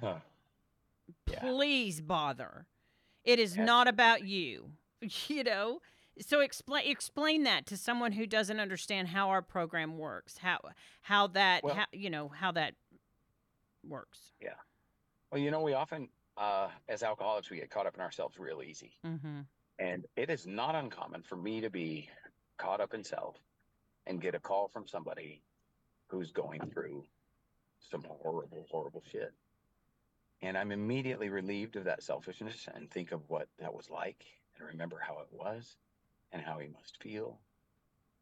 [0.00, 0.16] Huh.
[1.30, 1.40] Yeah.
[1.40, 2.66] please bother.
[3.24, 4.70] It is not about you.
[5.28, 5.80] You know.
[6.20, 10.38] So explain explain that to someone who doesn't understand how our program works.
[10.38, 10.60] How
[11.02, 12.74] how that Well- how, you know how that
[13.86, 14.32] works.
[14.40, 14.54] Yeah.
[15.30, 18.62] Well, you know, we often, uh, as alcoholics, we get caught up in ourselves real
[18.62, 18.92] easy.
[19.04, 19.40] Mm-hmm.
[19.78, 22.08] And it is not uncommon for me to be
[22.56, 23.36] caught up in self
[24.06, 25.42] and get a call from somebody
[26.06, 27.04] who's going through
[27.90, 29.32] some horrible, horrible shit.
[30.44, 34.26] And I'm immediately relieved of that selfishness and think of what that was like
[34.58, 35.78] and remember how it was
[36.32, 37.40] and how he must feel.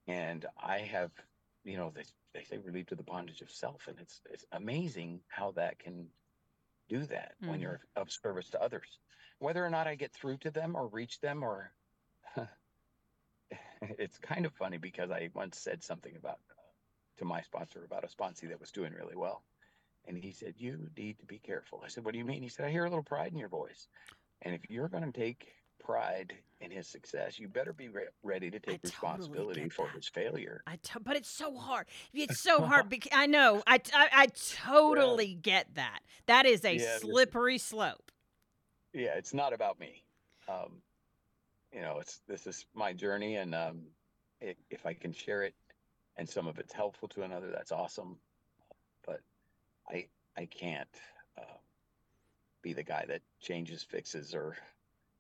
[0.08, 1.12] And I have,
[1.64, 2.04] you know, they,
[2.35, 3.88] they say relieved of the bondage of self.
[3.88, 6.12] And it's, it's amazing how that can
[6.88, 7.62] do that when Mhm.
[7.62, 9.00] you're of service to others
[9.38, 11.72] whether or not I get through to them or reach them or
[13.82, 16.40] it's kind of funny because I once said something about
[17.18, 19.44] to my sponsor about a sponsee that was doing really well.
[20.06, 21.82] And he said, You need to be careful.
[21.84, 22.42] I said, What do you mean?
[22.42, 23.88] He said, I hear a little pride in your voice.
[24.42, 28.50] And if you're going to take pride in his success, you better be re- ready
[28.50, 30.64] to take totally responsibility get for his failure.
[30.66, 31.86] I t- but it's so hard.
[32.12, 33.62] It's so hard because I know.
[33.66, 36.00] I, t- I, I totally get that.
[36.26, 38.12] That is a Yeah, slippery slope.
[38.92, 40.04] Yeah, it's not about me.
[40.48, 40.82] Um,
[41.72, 43.82] you know, it's this is my journey, and um,
[44.42, 45.54] i if I can share it,
[46.16, 48.18] and some of it's helpful to another, that's awesome.
[49.92, 50.88] I I can't
[51.38, 51.59] uh,
[52.62, 54.57] be the guy that changes, fixes, or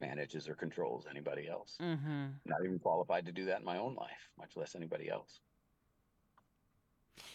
[0.00, 1.76] manages or controls anybody else.
[1.80, 2.26] Mm-hmm.
[2.46, 5.40] Not even qualified to do that in my own life, much less anybody else.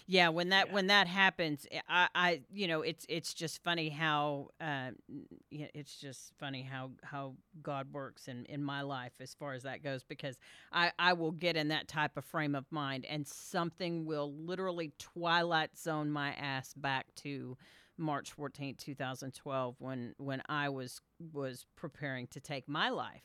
[0.06, 0.74] Yeah, when that Yeah.
[0.74, 4.92] when that happens, eh, I, I you know it's it's just funny how uh,
[5.52, 9.84] it's just funny how how God works in in my life as far as that
[9.84, 10.38] goes because
[10.72, 14.94] I I will get in that type of frame of mind and something will literally
[15.00, 17.58] twilight zone my ass back to
[17.98, 21.02] March 14th, 2012 when when I was
[21.34, 23.24] was preparing to take my life.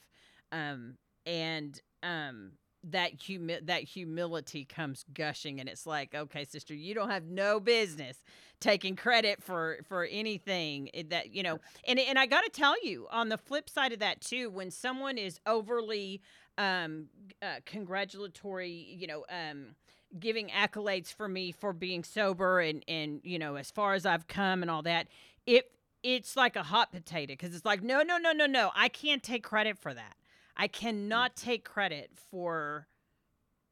[0.51, 2.53] Um and um
[2.85, 7.61] that humi- that humility comes gushing and it's like okay sister you don't have no
[7.61, 8.23] business
[8.63, 11.59] taking credit for for anything that you know.
[11.87, 14.71] And and I got to tell you on the flip side of that too when
[14.71, 16.23] someone is overly
[16.57, 17.07] um
[17.43, 19.75] uh, congratulatory you know um
[20.19, 24.29] giving accolades for me for being sober and and you know as far as I've
[24.29, 25.09] come and all that
[25.47, 25.71] it
[26.03, 29.23] it's like a hot potato because it's like no no no no no I can't
[29.23, 30.15] take credit for that
[30.57, 32.87] I cannot take credit for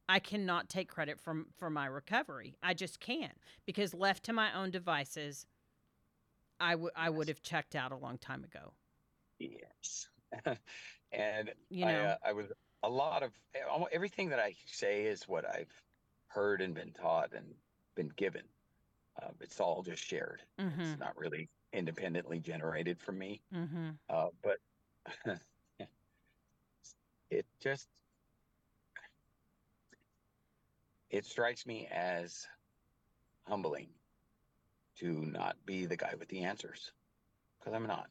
[0.09, 2.57] I cannot take credit from for my recovery.
[2.63, 5.47] I just can't because left to my own devices
[6.59, 8.73] I would I would have checked out a long time ago.
[9.39, 10.09] Yes.
[11.13, 12.03] and You I, know.
[12.05, 12.47] uh, I was
[12.83, 13.61] a lot of eh,
[13.93, 15.73] everything that I say is what I've
[16.29, 17.47] heard and been taught and
[17.95, 18.43] been given.
[19.21, 20.43] Uh, it's all just shared.
[20.59, 20.79] Mhm.
[20.81, 23.43] It's not really independently generated from me.
[23.55, 23.91] Mm-hmm.
[24.09, 24.59] Uh, but
[27.31, 27.89] it just
[31.11, 32.47] it strikes me as
[33.47, 33.89] humbling
[34.99, 36.93] to not be the guy with the answers
[37.59, 38.09] because I'm not.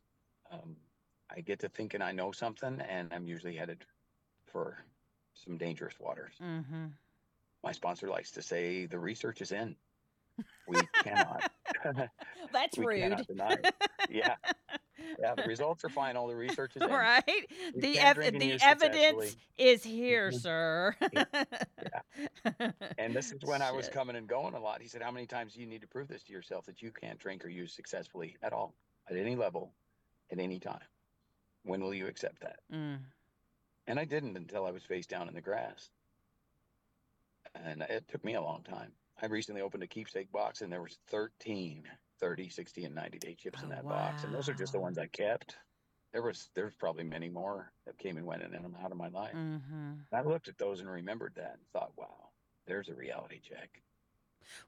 [0.51, 0.75] Um,
[1.29, 3.85] I get to thinking I know something, and I'm usually headed
[4.45, 4.77] for
[5.33, 6.33] some dangerous waters.
[6.41, 6.85] Mm-hmm.
[7.63, 9.75] My sponsor likes to say the research is in.
[10.67, 11.43] We cannot.
[12.51, 13.01] That's we rude.
[13.01, 13.57] cannot deny.
[14.09, 14.35] Yeah,
[15.19, 15.35] yeah.
[15.35, 16.27] The results are final.
[16.27, 16.89] The research is in.
[16.89, 17.23] right?
[17.75, 20.95] The ev- the evidence is here, sir.
[22.97, 24.81] And this is when I was coming and going a lot.
[24.81, 26.91] He said, How many times do you need to prove this to yourself that you
[26.91, 28.73] can't drink or use successfully at all,
[29.09, 29.71] at any level,
[30.31, 30.81] at any time?
[31.63, 32.59] When will you accept that?
[32.73, 32.97] Mm.
[33.87, 35.89] And I didn't until I was face down in the grass.
[37.55, 38.91] And it took me a long time.
[39.21, 41.83] I recently opened a keepsake box and there was 13
[42.19, 44.23] 30, 60, and 90 day chips in Oh, that box.
[44.23, 45.55] And those are just the ones I kept.
[46.13, 49.09] There was there's probably many more that came and went in and out of my
[49.09, 49.35] life.
[49.35, 49.93] Mm-hmm.
[50.11, 52.29] I looked at those and remembered that and thought, wow,
[52.65, 53.81] there's a reality check.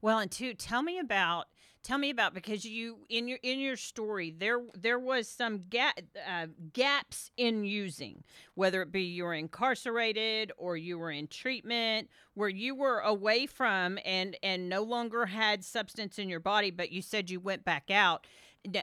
[0.02, 1.48] Well, and two, tell me about
[1.84, 5.94] tell me about because you in your in your story there there was some ga-
[6.28, 8.24] uh, gaps in using,
[8.56, 13.46] whether it be you were incarcerated or you were in treatment, where you were away
[13.46, 17.64] from and and no longer had substance in your body, but you said you went
[17.64, 18.26] back out.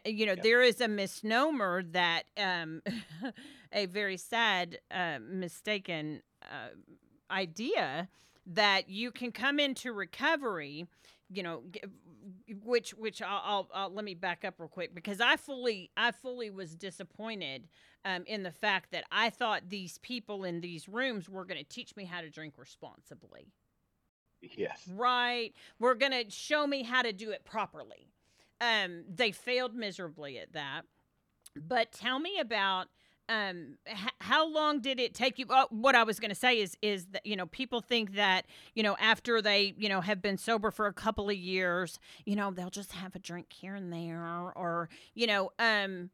[0.05, 0.43] You know, Yep.
[0.43, 2.83] there is a misnomer that um,
[3.73, 6.71] a very sad, uh, mistaken uh,
[7.31, 8.09] idea
[8.49, 10.87] that you can come into recovery
[11.31, 11.63] you know
[12.65, 16.11] which which I'll, I'll, I'll let me back up real quick because i fully i
[16.11, 17.69] fully was disappointed
[18.05, 21.69] um, in the fact that i thought these people in these rooms were going to
[21.69, 23.53] teach me how to drink responsibly.
[24.41, 24.83] Yes.
[24.95, 25.53] right?
[25.79, 28.09] We're going to show me how to do it properly.
[28.61, 30.83] Um, they failed miserably at that.
[31.57, 32.87] But tell me about
[33.29, 35.47] um h- how long did it take you?
[35.49, 38.47] Oh, what i was going to say is is that you know people think that
[38.75, 42.37] you know after they you know have been sober for a couple of years you
[42.37, 46.11] know they'll just have a drink here and there or you know um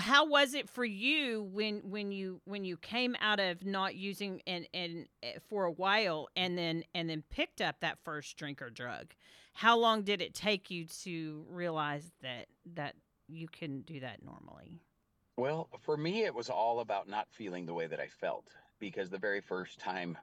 [0.00, 4.42] how was it for you when when you when you came out of not using
[4.46, 8.60] and and eh, for a while and then and then picked up that first drink
[8.60, 9.14] or drug?
[9.54, 12.94] How long did it take you to realize that that
[13.26, 14.82] you can do that normally
[15.42, 18.46] Well, for me, it was all about not feeling the way that I felt
[18.78, 20.16] because the very first time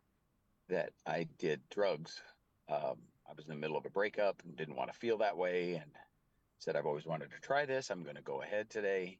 [0.70, 2.22] that I did drugs,
[2.70, 2.96] um,
[3.30, 5.74] I was in the middle of a breakup and didn't want to feel that way
[5.74, 5.92] and
[6.60, 7.90] said, I've always wanted to try this.
[7.90, 9.18] I'm going to go ahead today.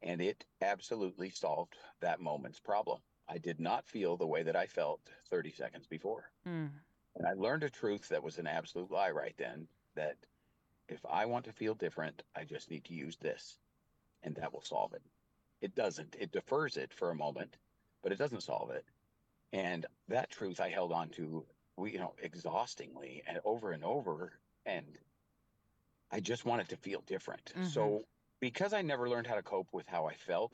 [0.00, 3.00] And it absolutely solved that moment's problem.
[3.28, 6.30] I did not feel the way that I felt 30 seconds before.
[6.48, 6.70] mm.
[7.14, 10.16] And I learned a truth that was an absolute lie right then that
[10.88, 13.58] if I want to feel different, I just need to use this
[14.22, 15.02] and that will solve it.
[15.62, 16.16] It doesn't.
[16.18, 17.56] It defers it for a moment,
[18.02, 18.84] but it doesn't solve it.
[19.52, 21.46] And that truth I held on to,
[21.76, 24.38] we, you know, exhaustingly and over and over.
[24.66, 24.98] And
[26.10, 27.52] I just wanted to feel different.
[27.56, 27.66] Mhm.
[27.66, 28.06] So
[28.40, 30.52] because I never learned how to cope with how I felt,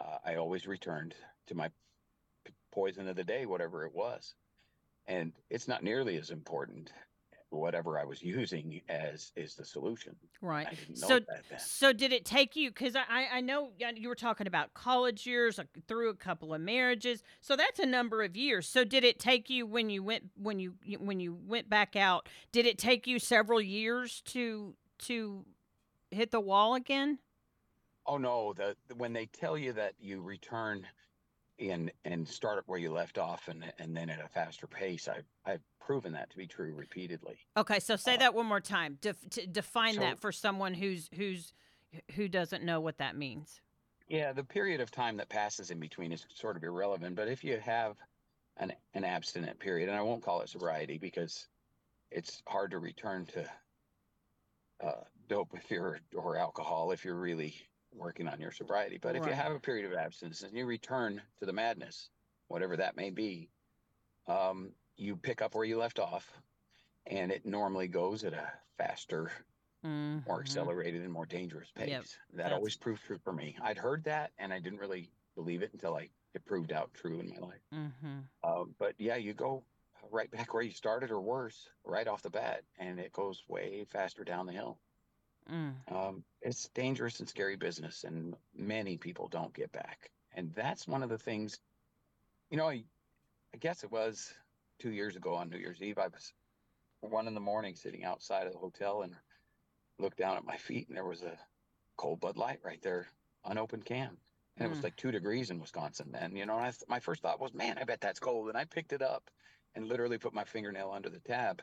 [0.00, 1.14] uh, I always returned
[1.46, 1.68] to my
[2.44, 4.34] p- poison of the day, whatever it was.
[5.06, 6.92] And it's not nearly as important,
[7.56, 10.16] whatever I was using, as is the solution.
[10.40, 11.58] right I didn't know so that then.
[11.58, 15.60] so did it take you because I, I know you were talking about college years
[15.86, 19.48] through a couple of marriages so that's a number of years so did it take
[19.50, 23.18] you when you went when you when you went back out did it take you
[23.18, 25.44] several years to to
[26.10, 27.18] hit the wall again
[28.04, 30.84] Oh no, the- when they tell you that you return
[31.70, 35.08] and and start up where you left off and and then at a faster pace,
[35.08, 37.38] I've I've proven that to be true repeatedly.
[37.56, 40.74] okay so say Uh, that one more time Def- to define so- that for someone
[40.74, 41.52] who's who's
[42.14, 43.60] who doesn't know what that means
[44.08, 47.42] Yeah, the period of time that passes in between is sort of irrelevant, but if
[47.44, 47.96] you have
[48.58, 51.48] an an abstinent period, and I won't call it sobriety because
[52.10, 53.50] it's hard to return to
[54.84, 57.54] uh, dope if you're or alcohol if you're really
[57.94, 58.98] working on your sobriety.
[58.98, 62.10] But if you have a period of abstinence and you return to the madness,
[62.48, 63.48] whatever that may be,
[64.26, 66.30] um, you pick up where you left off,
[67.06, 69.30] and it normally goes at a faster
[69.84, 70.40] more Mhm.
[70.40, 71.88] accelerated and more dangerous pace.
[71.88, 73.56] Yep, That that's- always proved true for me.
[73.60, 77.18] I'd heard that and I didn't really believe it until I it proved out true
[77.20, 77.60] in my life.
[77.72, 78.28] Mhm.
[78.44, 79.64] Um, but yeah, you go
[80.10, 83.84] right back where you started or worse right off the bat, and it goes way
[83.86, 84.78] faster down the hill.
[85.50, 85.74] Mm.
[85.90, 90.10] Um, it's dangerous and scary business, and many people don't get back.
[90.34, 91.58] And that's one of the things,
[92.50, 92.84] you know, I,
[93.54, 94.32] I guess it was
[94.78, 95.98] two years ago on New Year's Eve.
[95.98, 96.32] I was
[97.00, 99.14] one in the morning sitting outside of the hotel and
[99.98, 101.38] looked down at my feet and there was a
[101.96, 103.08] cold Bud Light right there,
[103.44, 104.16] unopened can.
[104.56, 104.84] And it was Mm.
[104.84, 106.54] like two degrees in Wisconsin then, you know.
[106.56, 108.48] And I, th- my first thought was, man, I bet that's cold.
[108.48, 109.30] And I picked it up
[109.74, 111.62] and literally put my fingernail under the tab.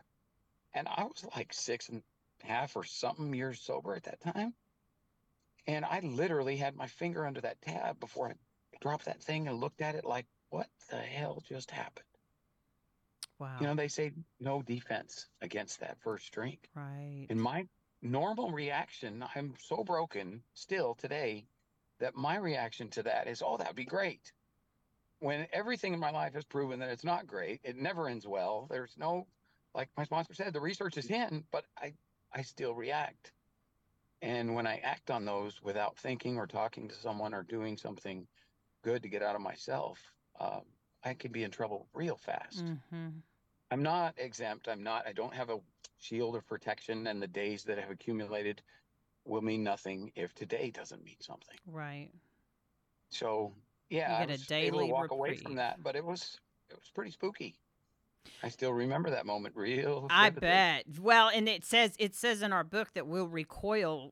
[0.73, 2.01] And I was like six and
[2.43, 4.53] half or something years sober at that time.
[5.67, 8.33] And I literally had my finger under that tab before I
[8.81, 12.05] dropped that thing and looked at it like, what the hell just happened?
[13.39, 13.57] Wow.
[13.61, 16.69] You know, they say no defense against that first drink.
[16.75, 17.27] right.
[17.29, 17.67] And my
[18.01, 21.45] normal reaction, I'm so broken still today
[21.99, 24.31] that my reaction to that is, oh, that'd be great.
[25.19, 28.67] When everything in my life has proven that it's not great, it never ends well.
[28.69, 29.27] There's no,
[29.75, 31.93] like my sponsor said, the research is in, but I,
[32.33, 33.31] I still react.
[34.21, 38.27] And when I act on those without thinking or talking to someone or doing something
[38.83, 39.99] good to get out of myself,
[40.39, 40.61] um,
[41.03, 42.65] I can be in trouble real fast.
[42.65, 43.09] mm-hmm.
[43.71, 44.67] I'm not exempt.
[44.67, 45.59] I'm not, I don't have a
[45.99, 48.61] shield of protection, and the days that have accumulated
[49.25, 51.57] will mean nothing if today doesn't mean something.
[51.67, 52.09] Right.
[53.09, 53.53] So,
[53.89, 56.75] yeah, I get a was able to walk away from that, but it was it
[56.75, 57.55] was pretty spooky.
[58.43, 60.07] I still remember that moment real.
[60.09, 60.47] I vividly.
[60.47, 60.85] bet.
[60.99, 64.11] Well, and it says it says in our book that we'll recoil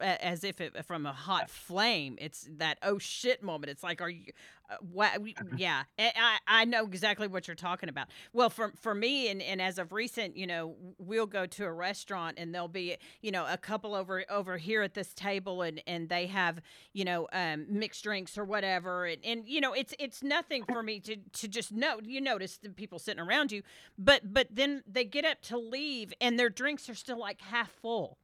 [0.00, 2.16] as if it from a hot flame.
[2.20, 3.70] It's that oh shit moment.
[3.70, 4.32] It's like are you
[4.70, 5.84] uh, what we- yeah.
[5.98, 8.08] I I I know exactly what you're talking about.
[8.32, 11.72] Well, for for me and and as of recent, you know, we'll go to a
[11.72, 15.82] restaurant and there'll be, you know, a couple over over here at this table and
[15.86, 16.60] and they have,
[16.92, 20.82] you know, um mixed drinks or whatever and and you know, it's it's nothing for
[20.82, 22.00] me to to just know.
[22.02, 23.62] You notice the people sitting around you,
[23.98, 27.70] but but then they get up to leave and their drinks are still like half
[27.70, 28.18] full.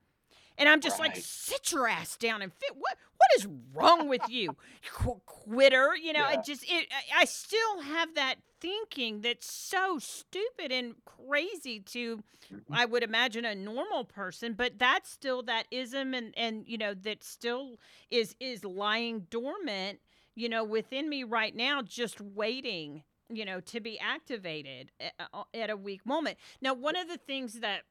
[0.59, 1.23] And I'm just like, Right.
[1.23, 2.73] sit your ass down and fit.
[2.77, 2.99] What
[3.37, 4.57] is wrong with you,
[4.93, 5.95] Qu- quitter?
[5.97, 6.39] You know, Yeah.
[6.41, 6.89] it just it.
[6.93, 12.23] I- I still have that thinking that's so stupid and crazy to.
[12.71, 16.95] I would imagine a normal person, but that's still that ism and and you know
[16.95, 17.79] that still
[18.11, 20.01] is is lying dormant,
[20.35, 25.13] you know, within me right now, just waiting, you know, to be activated at,
[25.55, 26.39] at a weak moment.
[26.61, 27.83] Now, one of the things that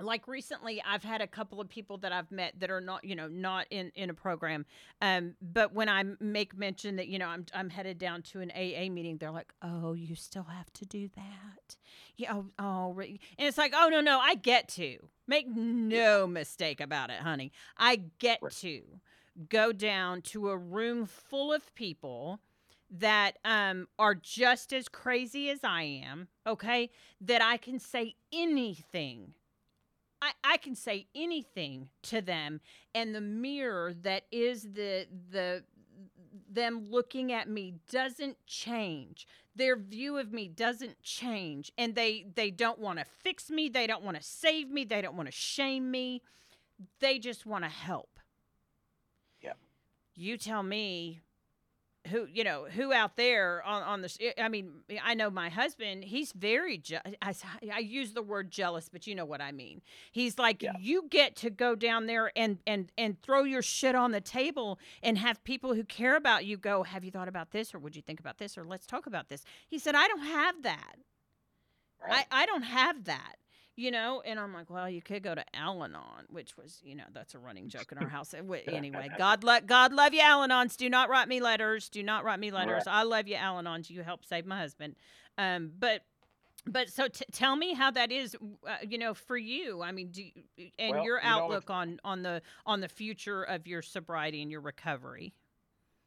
[0.00, 3.14] like recently i've had a couple of people that i've met that are not you
[3.14, 4.66] know not in in a program
[5.00, 8.50] um but when i make mention that you know i'm i'm headed down to an
[8.50, 11.76] aa meeting they're like oh you still have to do that
[12.16, 16.80] yeah oh, oh and it's like oh no no i get to make no mistake
[16.80, 18.52] about it honey i get Right.
[18.52, 18.82] to
[19.48, 22.40] go down to a room full of people
[22.90, 26.90] that um, are just as crazy as I am, okay?
[27.20, 29.34] That I can say anything.
[30.24, 32.62] I, I can say anything to them,
[32.94, 35.64] and the mirror that is the the
[36.50, 39.26] them looking at me doesn't change.
[39.54, 43.68] Their view of me doesn't change, and they they don't want to fix me.
[43.68, 44.84] They don't want to save me.
[44.84, 46.22] They don't want to shame me.
[47.00, 48.18] They just want to help.
[49.42, 49.52] yeah
[50.14, 51.20] You tell me
[52.08, 55.30] who you know who out there on on the eh, i mean eh, i know
[55.30, 57.34] my husband he's very je- I,
[57.72, 59.80] I use the word jealous but you know what i mean
[60.12, 60.72] he's like Yeah.
[60.78, 64.78] you get to go down there and and and throw your shit on the table
[65.02, 67.96] and have people who care about you go have you thought about this or would
[67.96, 70.96] you think about this or let's talk about this he said i don't have that
[72.06, 72.26] Right?
[72.30, 73.36] I, I don't have that
[73.76, 77.04] you know and i'm like well you could go to al-anon which was you know
[77.12, 78.34] that's a running joke in our house.
[78.34, 80.76] Uh, anyway god let god love you al-anons.
[80.76, 81.88] Do not write me letters.
[81.88, 82.84] Do not write me letters.
[82.86, 82.94] Right.
[82.94, 83.90] i love you al-anons.
[83.90, 84.96] You helped save my husband.
[85.38, 86.02] Um but
[86.66, 89.82] but so t- tell me how that is uh, you know for you.
[89.82, 92.88] I mean do you, and Well, your you know, outlook on on the on the
[92.88, 95.34] future of your sobriety and your recovery.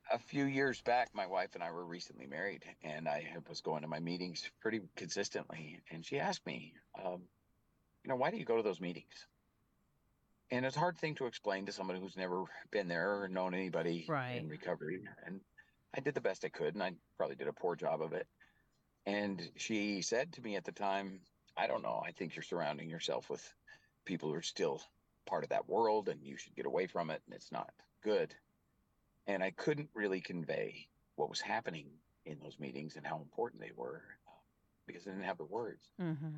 [0.10, 3.82] A few years back, my wife and I were recently married, and I was going
[3.82, 5.82] to my meetings pretty consistently.
[5.92, 6.72] And she asked me,
[7.04, 7.24] um,
[8.04, 9.28] you know, why do you go to those meetings?
[10.52, 13.54] And it's a hard thing to explain to somebody who's never been there or known
[13.54, 14.38] anybody Right.
[14.38, 15.02] in recovery.
[15.26, 15.42] And
[15.96, 18.28] I did the best I could, and I probably did a poor job of it.
[19.06, 21.20] And she said to me at the time,
[21.58, 22.02] I don't know.
[22.06, 23.44] I think you're surrounding yourself with
[24.06, 24.82] people who are still
[25.26, 27.74] part of that world, and you should get away from it, and it's not
[28.04, 28.34] good
[29.28, 30.88] and I couldn't really convey
[31.18, 31.88] what was happening
[32.26, 34.32] in those meetings and how important they were uh,
[34.86, 35.86] because I didn't have the words.
[36.02, 36.38] mm-hmm.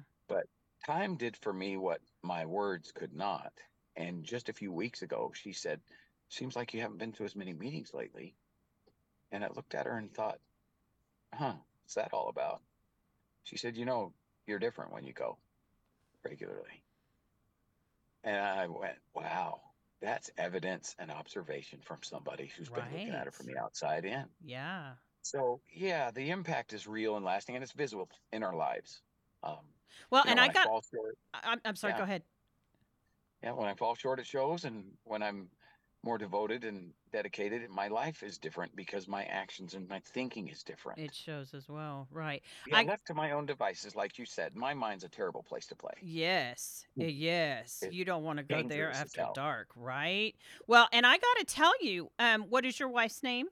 [0.85, 3.53] Time did for me what my words could not.
[3.95, 5.81] And just a few weeks ago, she said,
[6.29, 8.35] Seems like you haven't been to as many meetings lately.
[9.31, 10.39] And I looked at her and thought,
[11.33, 12.61] Huh, what's that all about?
[13.43, 14.13] She said, You know,
[14.47, 15.37] you're different when you go
[16.23, 16.83] regularly.
[18.23, 19.61] And I went, Wow,
[20.01, 24.25] that's evidence and observation from somebody who's been looking at it from the outside in.
[24.45, 29.01] yeah So yeah, the impact is real and lasting, and it's visible in our lives.
[29.43, 29.65] Um,
[30.09, 31.97] well you and i got fall short, I, I'm, I'm sorry Yeah.
[31.99, 32.23] go ahead
[33.43, 35.49] yeah, when I fall short at shows and when I'm
[36.03, 40.63] more devoted and dedicated, my life is different because my actions and my thinking is
[40.63, 40.99] different.
[40.99, 42.41] It shows as well, right?
[42.67, 45.67] Yeah, I left to my own devices, like you said, my mind's a terrible place
[45.67, 45.93] to play.
[46.01, 47.79] yes, uh, yes.
[47.81, 50.35] It's You don't want to go there after dark, right?
[50.67, 53.47] Well, and I got to tell you, um, what is your wife's name?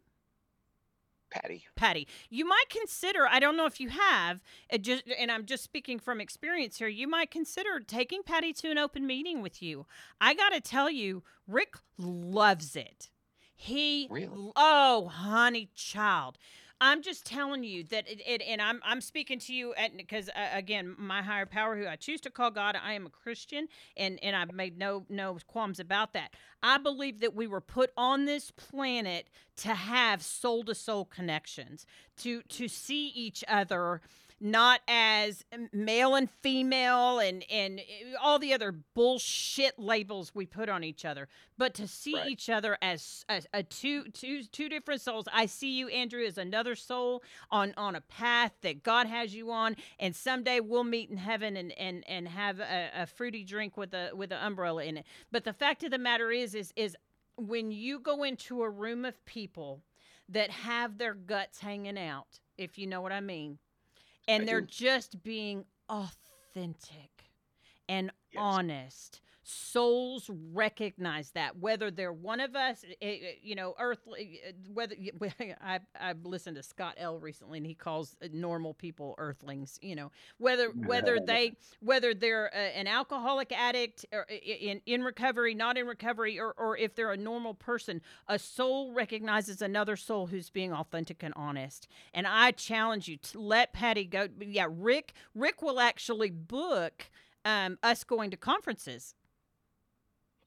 [1.29, 4.41] Patty, Patty, you might consider, I don't know if you have,
[4.81, 8.77] just, and I'm just speaking from experience here, you might consider taking Patty to an
[8.77, 9.85] open meeting with you.
[10.21, 13.09] I got to tell you, Rick loves it.
[13.55, 14.51] He, Really?
[14.55, 16.37] oh, honey child.
[16.79, 20.49] I'm just telling you that it, it and I'm I'm speaking to you because uh,
[20.53, 24.19] again my higher power who I choose to call God I am a Christian and
[24.23, 26.33] and I've made no no qualms about that.
[26.61, 31.85] I believe that we were put on this planet to have soul to soul connections,
[32.17, 34.01] to to see each other
[34.39, 40.69] not as male and female and and eh, all the other bullshit labels we put
[40.69, 41.27] on each other,
[41.57, 42.29] but to see Right.
[42.29, 45.25] each other as, as a two two two different souls.
[45.33, 49.51] I see you, Andrew, as another soul on on a path that God has you
[49.51, 53.75] on, and someday we'll meet in heaven and and and have a, a fruity drink
[53.77, 55.05] with a with an umbrella in it.
[55.31, 56.95] But the fact of the matter is, is is
[57.37, 59.81] when you go into a room of people
[60.29, 63.59] that have their guts hanging out, if you know what I mean,
[64.27, 64.61] and I they're do.
[64.61, 67.31] just being authentic
[67.89, 68.59] and Yes.
[68.59, 69.21] honest.
[69.49, 74.41] Souls recognize that whether they're one of us, eh, eh, you know, earthly.
[74.45, 74.95] eh, Whether
[75.61, 79.79] I I listened to Scott L recently, and he calls normal people earthlings.
[79.81, 85.53] You know, whether whether they whether they're uh, an alcoholic addict or in in recovery,
[85.53, 90.27] not in recovery, or or if they're a normal person, a soul recognizes another soul
[90.27, 91.87] who's being authentic and honest.
[92.13, 94.27] And I challenge you to let Patty go.
[94.41, 97.09] Yeah, Rick Rick will actually book
[97.45, 99.15] um, us going to conferences.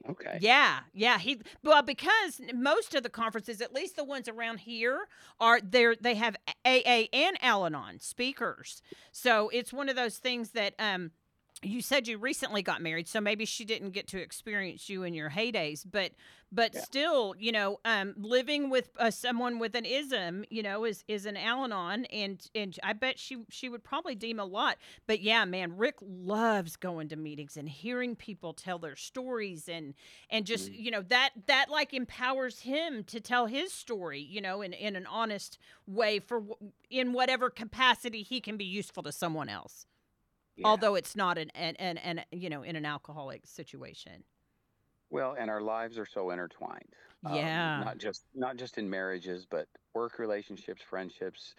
[0.08, 1.18] Okay, Yeah, yeah.
[1.18, 5.94] He well because most of the conferences, at least the ones around here, are there.
[5.94, 8.82] They have AA and Al-Anon speakers,
[9.12, 11.12] so it's one of those things that um.
[11.62, 15.12] You said you recently got married, so maybe she didn't get to experience you in
[15.12, 16.12] your heydays, but
[16.50, 16.80] but Yeah.
[16.84, 21.26] still, you know, um, living with uh, someone with an ism, you know, is is
[21.26, 24.78] an Al-Anon, and and I bet she she would probably deem a lot.
[25.06, 29.92] But yeah, man, Rick loves going to meetings and hearing people tell their stories and
[30.30, 30.78] and just Mm.
[30.80, 34.96] you know that that like empowers him to tell his story you know in in
[34.96, 36.42] an honest way for
[36.90, 39.86] in whatever capacity he can be useful to someone else
[40.60, 40.68] Yeah.
[40.68, 44.24] although it's not an an, an an you know in an alcoholic situation
[45.10, 46.94] well, and our lives are so intertwined.
[47.26, 47.82] um, Yeah.
[47.84, 51.54] not just not just in marriages, but work relationships, friendships,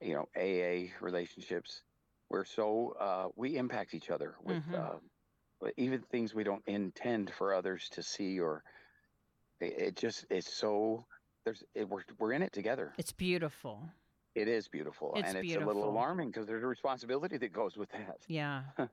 [0.00, 1.82] you know, AA relationships.
[2.30, 4.74] We're so uh, we impact each other with Mhm.
[4.74, 4.98] uh,
[5.60, 8.62] but even things we don't intend for others to see, or
[9.60, 11.04] it, it just it's so
[11.44, 12.92] there's it, we're we're in it together.
[12.98, 13.90] it's beautiful
[14.36, 17.76] It is beautiful, It's and it's a little alarming because there's a responsibility that goes
[17.76, 18.18] with that.
[18.28, 18.62] yeah.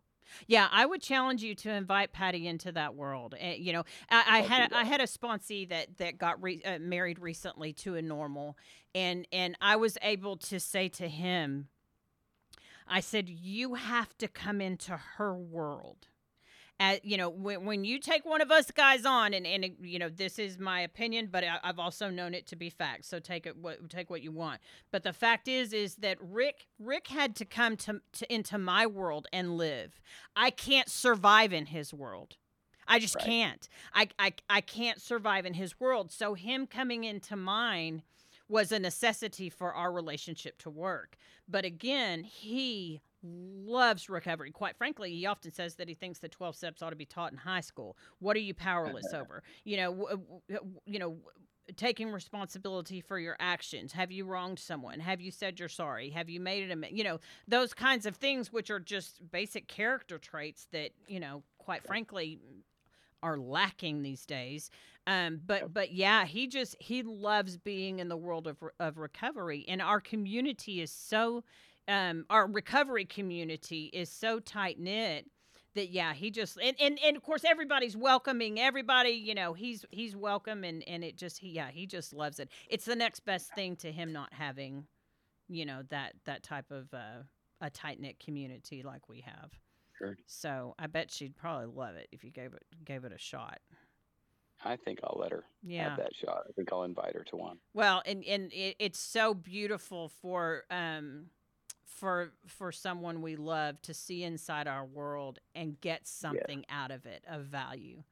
[0.47, 4.23] Yeah i would challenge you to invite patty into that world Eh, you know i,
[4.37, 8.01] I had i had a sponsee that that got re, uh, married recently to a
[8.01, 8.57] normal
[8.95, 11.67] and and i was able to say to him
[12.87, 16.07] i said you have to come into her world
[17.03, 20.09] you know when, when you take one of us guys on and and you know
[20.09, 23.45] this is my opinion but I, i've also known it to be fact so take
[23.45, 24.59] it what take what you want.
[24.91, 28.85] But the fact is is that rick rick had to come to, to into my
[28.85, 30.01] world and live.
[30.35, 32.37] I can't survive in his world.
[32.87, 33.25] I just Right.
[33.25, 33.69] can't.
[33.93, 36.11] I, I i can't survive in his world.
[36.11, 38.03] So him coming into mine
[38.49, 41.17] was a necessity for our relationship to work.
[41.47, 44.51] But again he loves recovery.
[44.51, 47.31] Quite frankly, he often says that he thinks the 12 steps ought to be taught
[47.31, 47.97] in high school.
[48.19, 49.43] What are you powerless over?
[49.63, 50.07] You know,
[50.85, 51.17] you know,
[51.77, 53.93] taking responsibility for your actions.
[53.93, 54.99] Have you wronged someone?
[54.99, 56.09] Have you said you're sorry?
[56.09, 59.67] Have you made it a, you know, those kinds of things which are just basic
[59.67, 62.39] character traits that, you know, quite frankly
[63.23, 64.69] are lacking these days.
[65.07, 69.65] Um, but but yeah, he just he loves being in the world of of recovery,
[69.67, 71.43] and our community is so
[71.87, 75.25] um, our recovery community is so tight knit
[75.75, 79.85] that yeah he just and, and and of course everybody's welcoming everybody you know he's
[79.89, 83.21] he's welcome and and it just he yeah he just loves it it's the next
[83.21, 84.85] best thing to him not having
[85.49, 87.23] you know that that type of uh,
[87.61, 89.51] a tight knit community like we have
[89.97, 90.15] Sure.
[90.27, 93.59] so i bet she'd probably love it if you gave it gave it a shot
[94.65, 96.45] I think I'll let her yeah have that shot.
[96.47, 97.57] I think I'll invite her to one.
[97.73, 101.25] Well, and and it, it's so beautiful for um
[101.85, 107.05] for for someone we love to see inside our world and get something out of
[107.05, 108.03] it of value.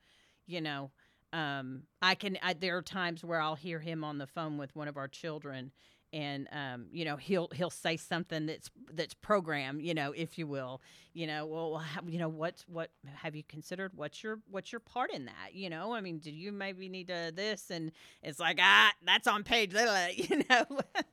[0.46, 0.92] you know,
[1.34, 2.38] um, I can.
[2.42, 5.08] I, there are times where I'll hear him on the phone with one of our
[5.08, 5.72] children,
[6.14, 10.48] and um, you know he'll he'll say something that's that's programmed, you know, if you
[10.48, 10.82] will,
[11.14, 13.92] you know, well, how, you know, what's what have you considered?
[13.96, 15.54] What's your what's your part in that?
[15.54, 17.70] You know, I mean, do you maybe need to this?
[17.70, 17.92] And
[18.22, 19.74] it's like ah, that's on page,
[20.16, 20.66] you know.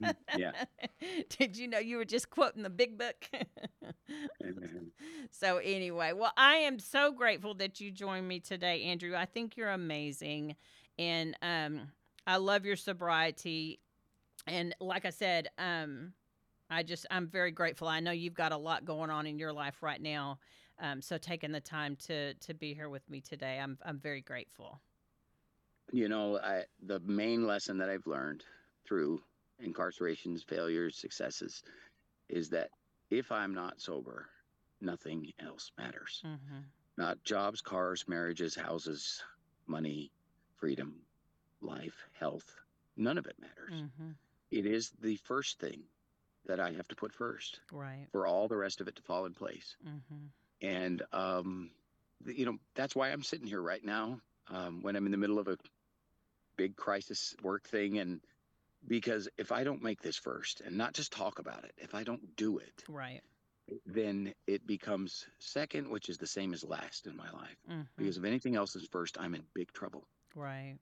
[0.02, 0.52] Mm, yeah.
[1.38, 3.28] Did you know you were just quoting the big book?
[5.30, 9.14] so anyway, well, I am so grateful that you joined me today, Andrew.
[9.14, 10.56] I think you're amazing,
[10.98, 11.88] and um,
[12.26, 13.80] I love your sobriety
[14.48, 16.12] and like I said, um,
[16.70, 17.88] I just I'm very grateful.
[17.88, 20.38] I know you've got a lot going on in your life right now,
[20.80, 24.20] um, so taking the time to to be here with me today, I'm I'm very
[24.20, 24.80] grateful.
[25.90, 28.44] You know, I, the main lesson that I've learned
[28.86, 29.22] through
[29.64, 31.62] incarcerations, failures, successes,
[32.28, 32.68] is that
[33.10, 34.26] if I'm not sober,
[34.82, 36.22] nothing else matters.
[36.26, 36.60] Mm-hmm.
[36.98, 39.22] Not jobs, cars, marriages, houses,
[39.66, 40.10] money,
[40.56, 40.94] freedom,
[41.62, 42.54] life, health.
[42.98, 43.72] None of it matters.
[43.72, 44.10] Mm-hmm
[44.50, 45.82] it is the first thing
[46.46, 47.60] that I have to put first.
[47.72, 48.06] Right.
[48.12, 49.76] For all the rest of it to fall in place.
[49.86, 50.66] Mm-hmm.
[50.66, 51.70] And, um,
[52.24, 54.20] you know, that's why I'm sitting here right now
[54.50, 55.58] um, when I'm in the middle of a
[56.56, 57.98] big crisis work thing.
[57.98, 58.20] And
[58.86, 62.02] because if I don't make this first and not just talk about it, if I
[62.02, 63.20] don't do it, right.
[63.84, 67.56] Then it becomes second, which is the same as last in my life.
[67.70, 67.82] Mm-hmm.
[67.98, 70.04] Because if anything else is first, I'm in big trouble.
[70.34, 70.76] Right.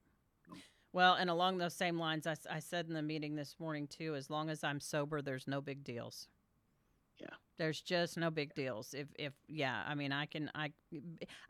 [0.97, 4.15] Well, and along those same lines, I, I said in the meeting this morning too,
[4.15, 6.27] as long as I'm sober, there's no big deals.
[7.19, 7.35] Yeah.
[7.59, 8.95] There's just no big deals.
[8.95, 10.73] If if yeah, I mean, I can I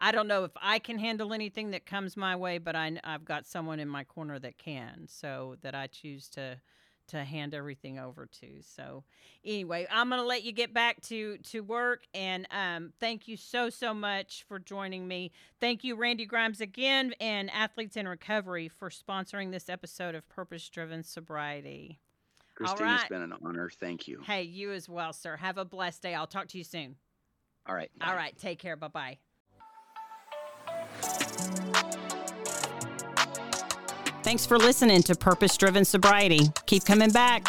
[0.00, 3.24] I don't know if I can handle anything that comes my way, but I I've
[3.24, 5.06] got someone in my corner that can.
[5.06, 6.60] So that I choose to
[7.08, 8.62] to hand everything over to.
[8.62, 9.04] So
[9.44, 13.36] anyway, I'm going to let you get back to to work and um, thank you
[13.36, 15.32] so so much for joining me.
[15.60, 20.68] Thank you Randy Grimes again and Athletes in Recovery for sponsoring this episode of Purpose
[20.68, 21.98] Driven Sobriety.
[22.54, 23.00] Christine, right.
[23.00, 23.70] it's been an honor.
[23.70, 24.22] Thank you.
[24.24, 25.36] Hey, you as well, sir.
[25.36, 26.14] Have a blessed day.
[26.14, 26.96] I'll talk to you soon.
[27.66, 27.90] All right.
[27.98, 28.06] Bye.
[28.06, 28.36] All right.
[28.38, 28.76] Take care.
[28.76, 29.18] Bye-bye.
[34.26, 36.50] Thanks for listening to Purpose Driven Sobriety.
[36.66, 37.46] Keep coming back.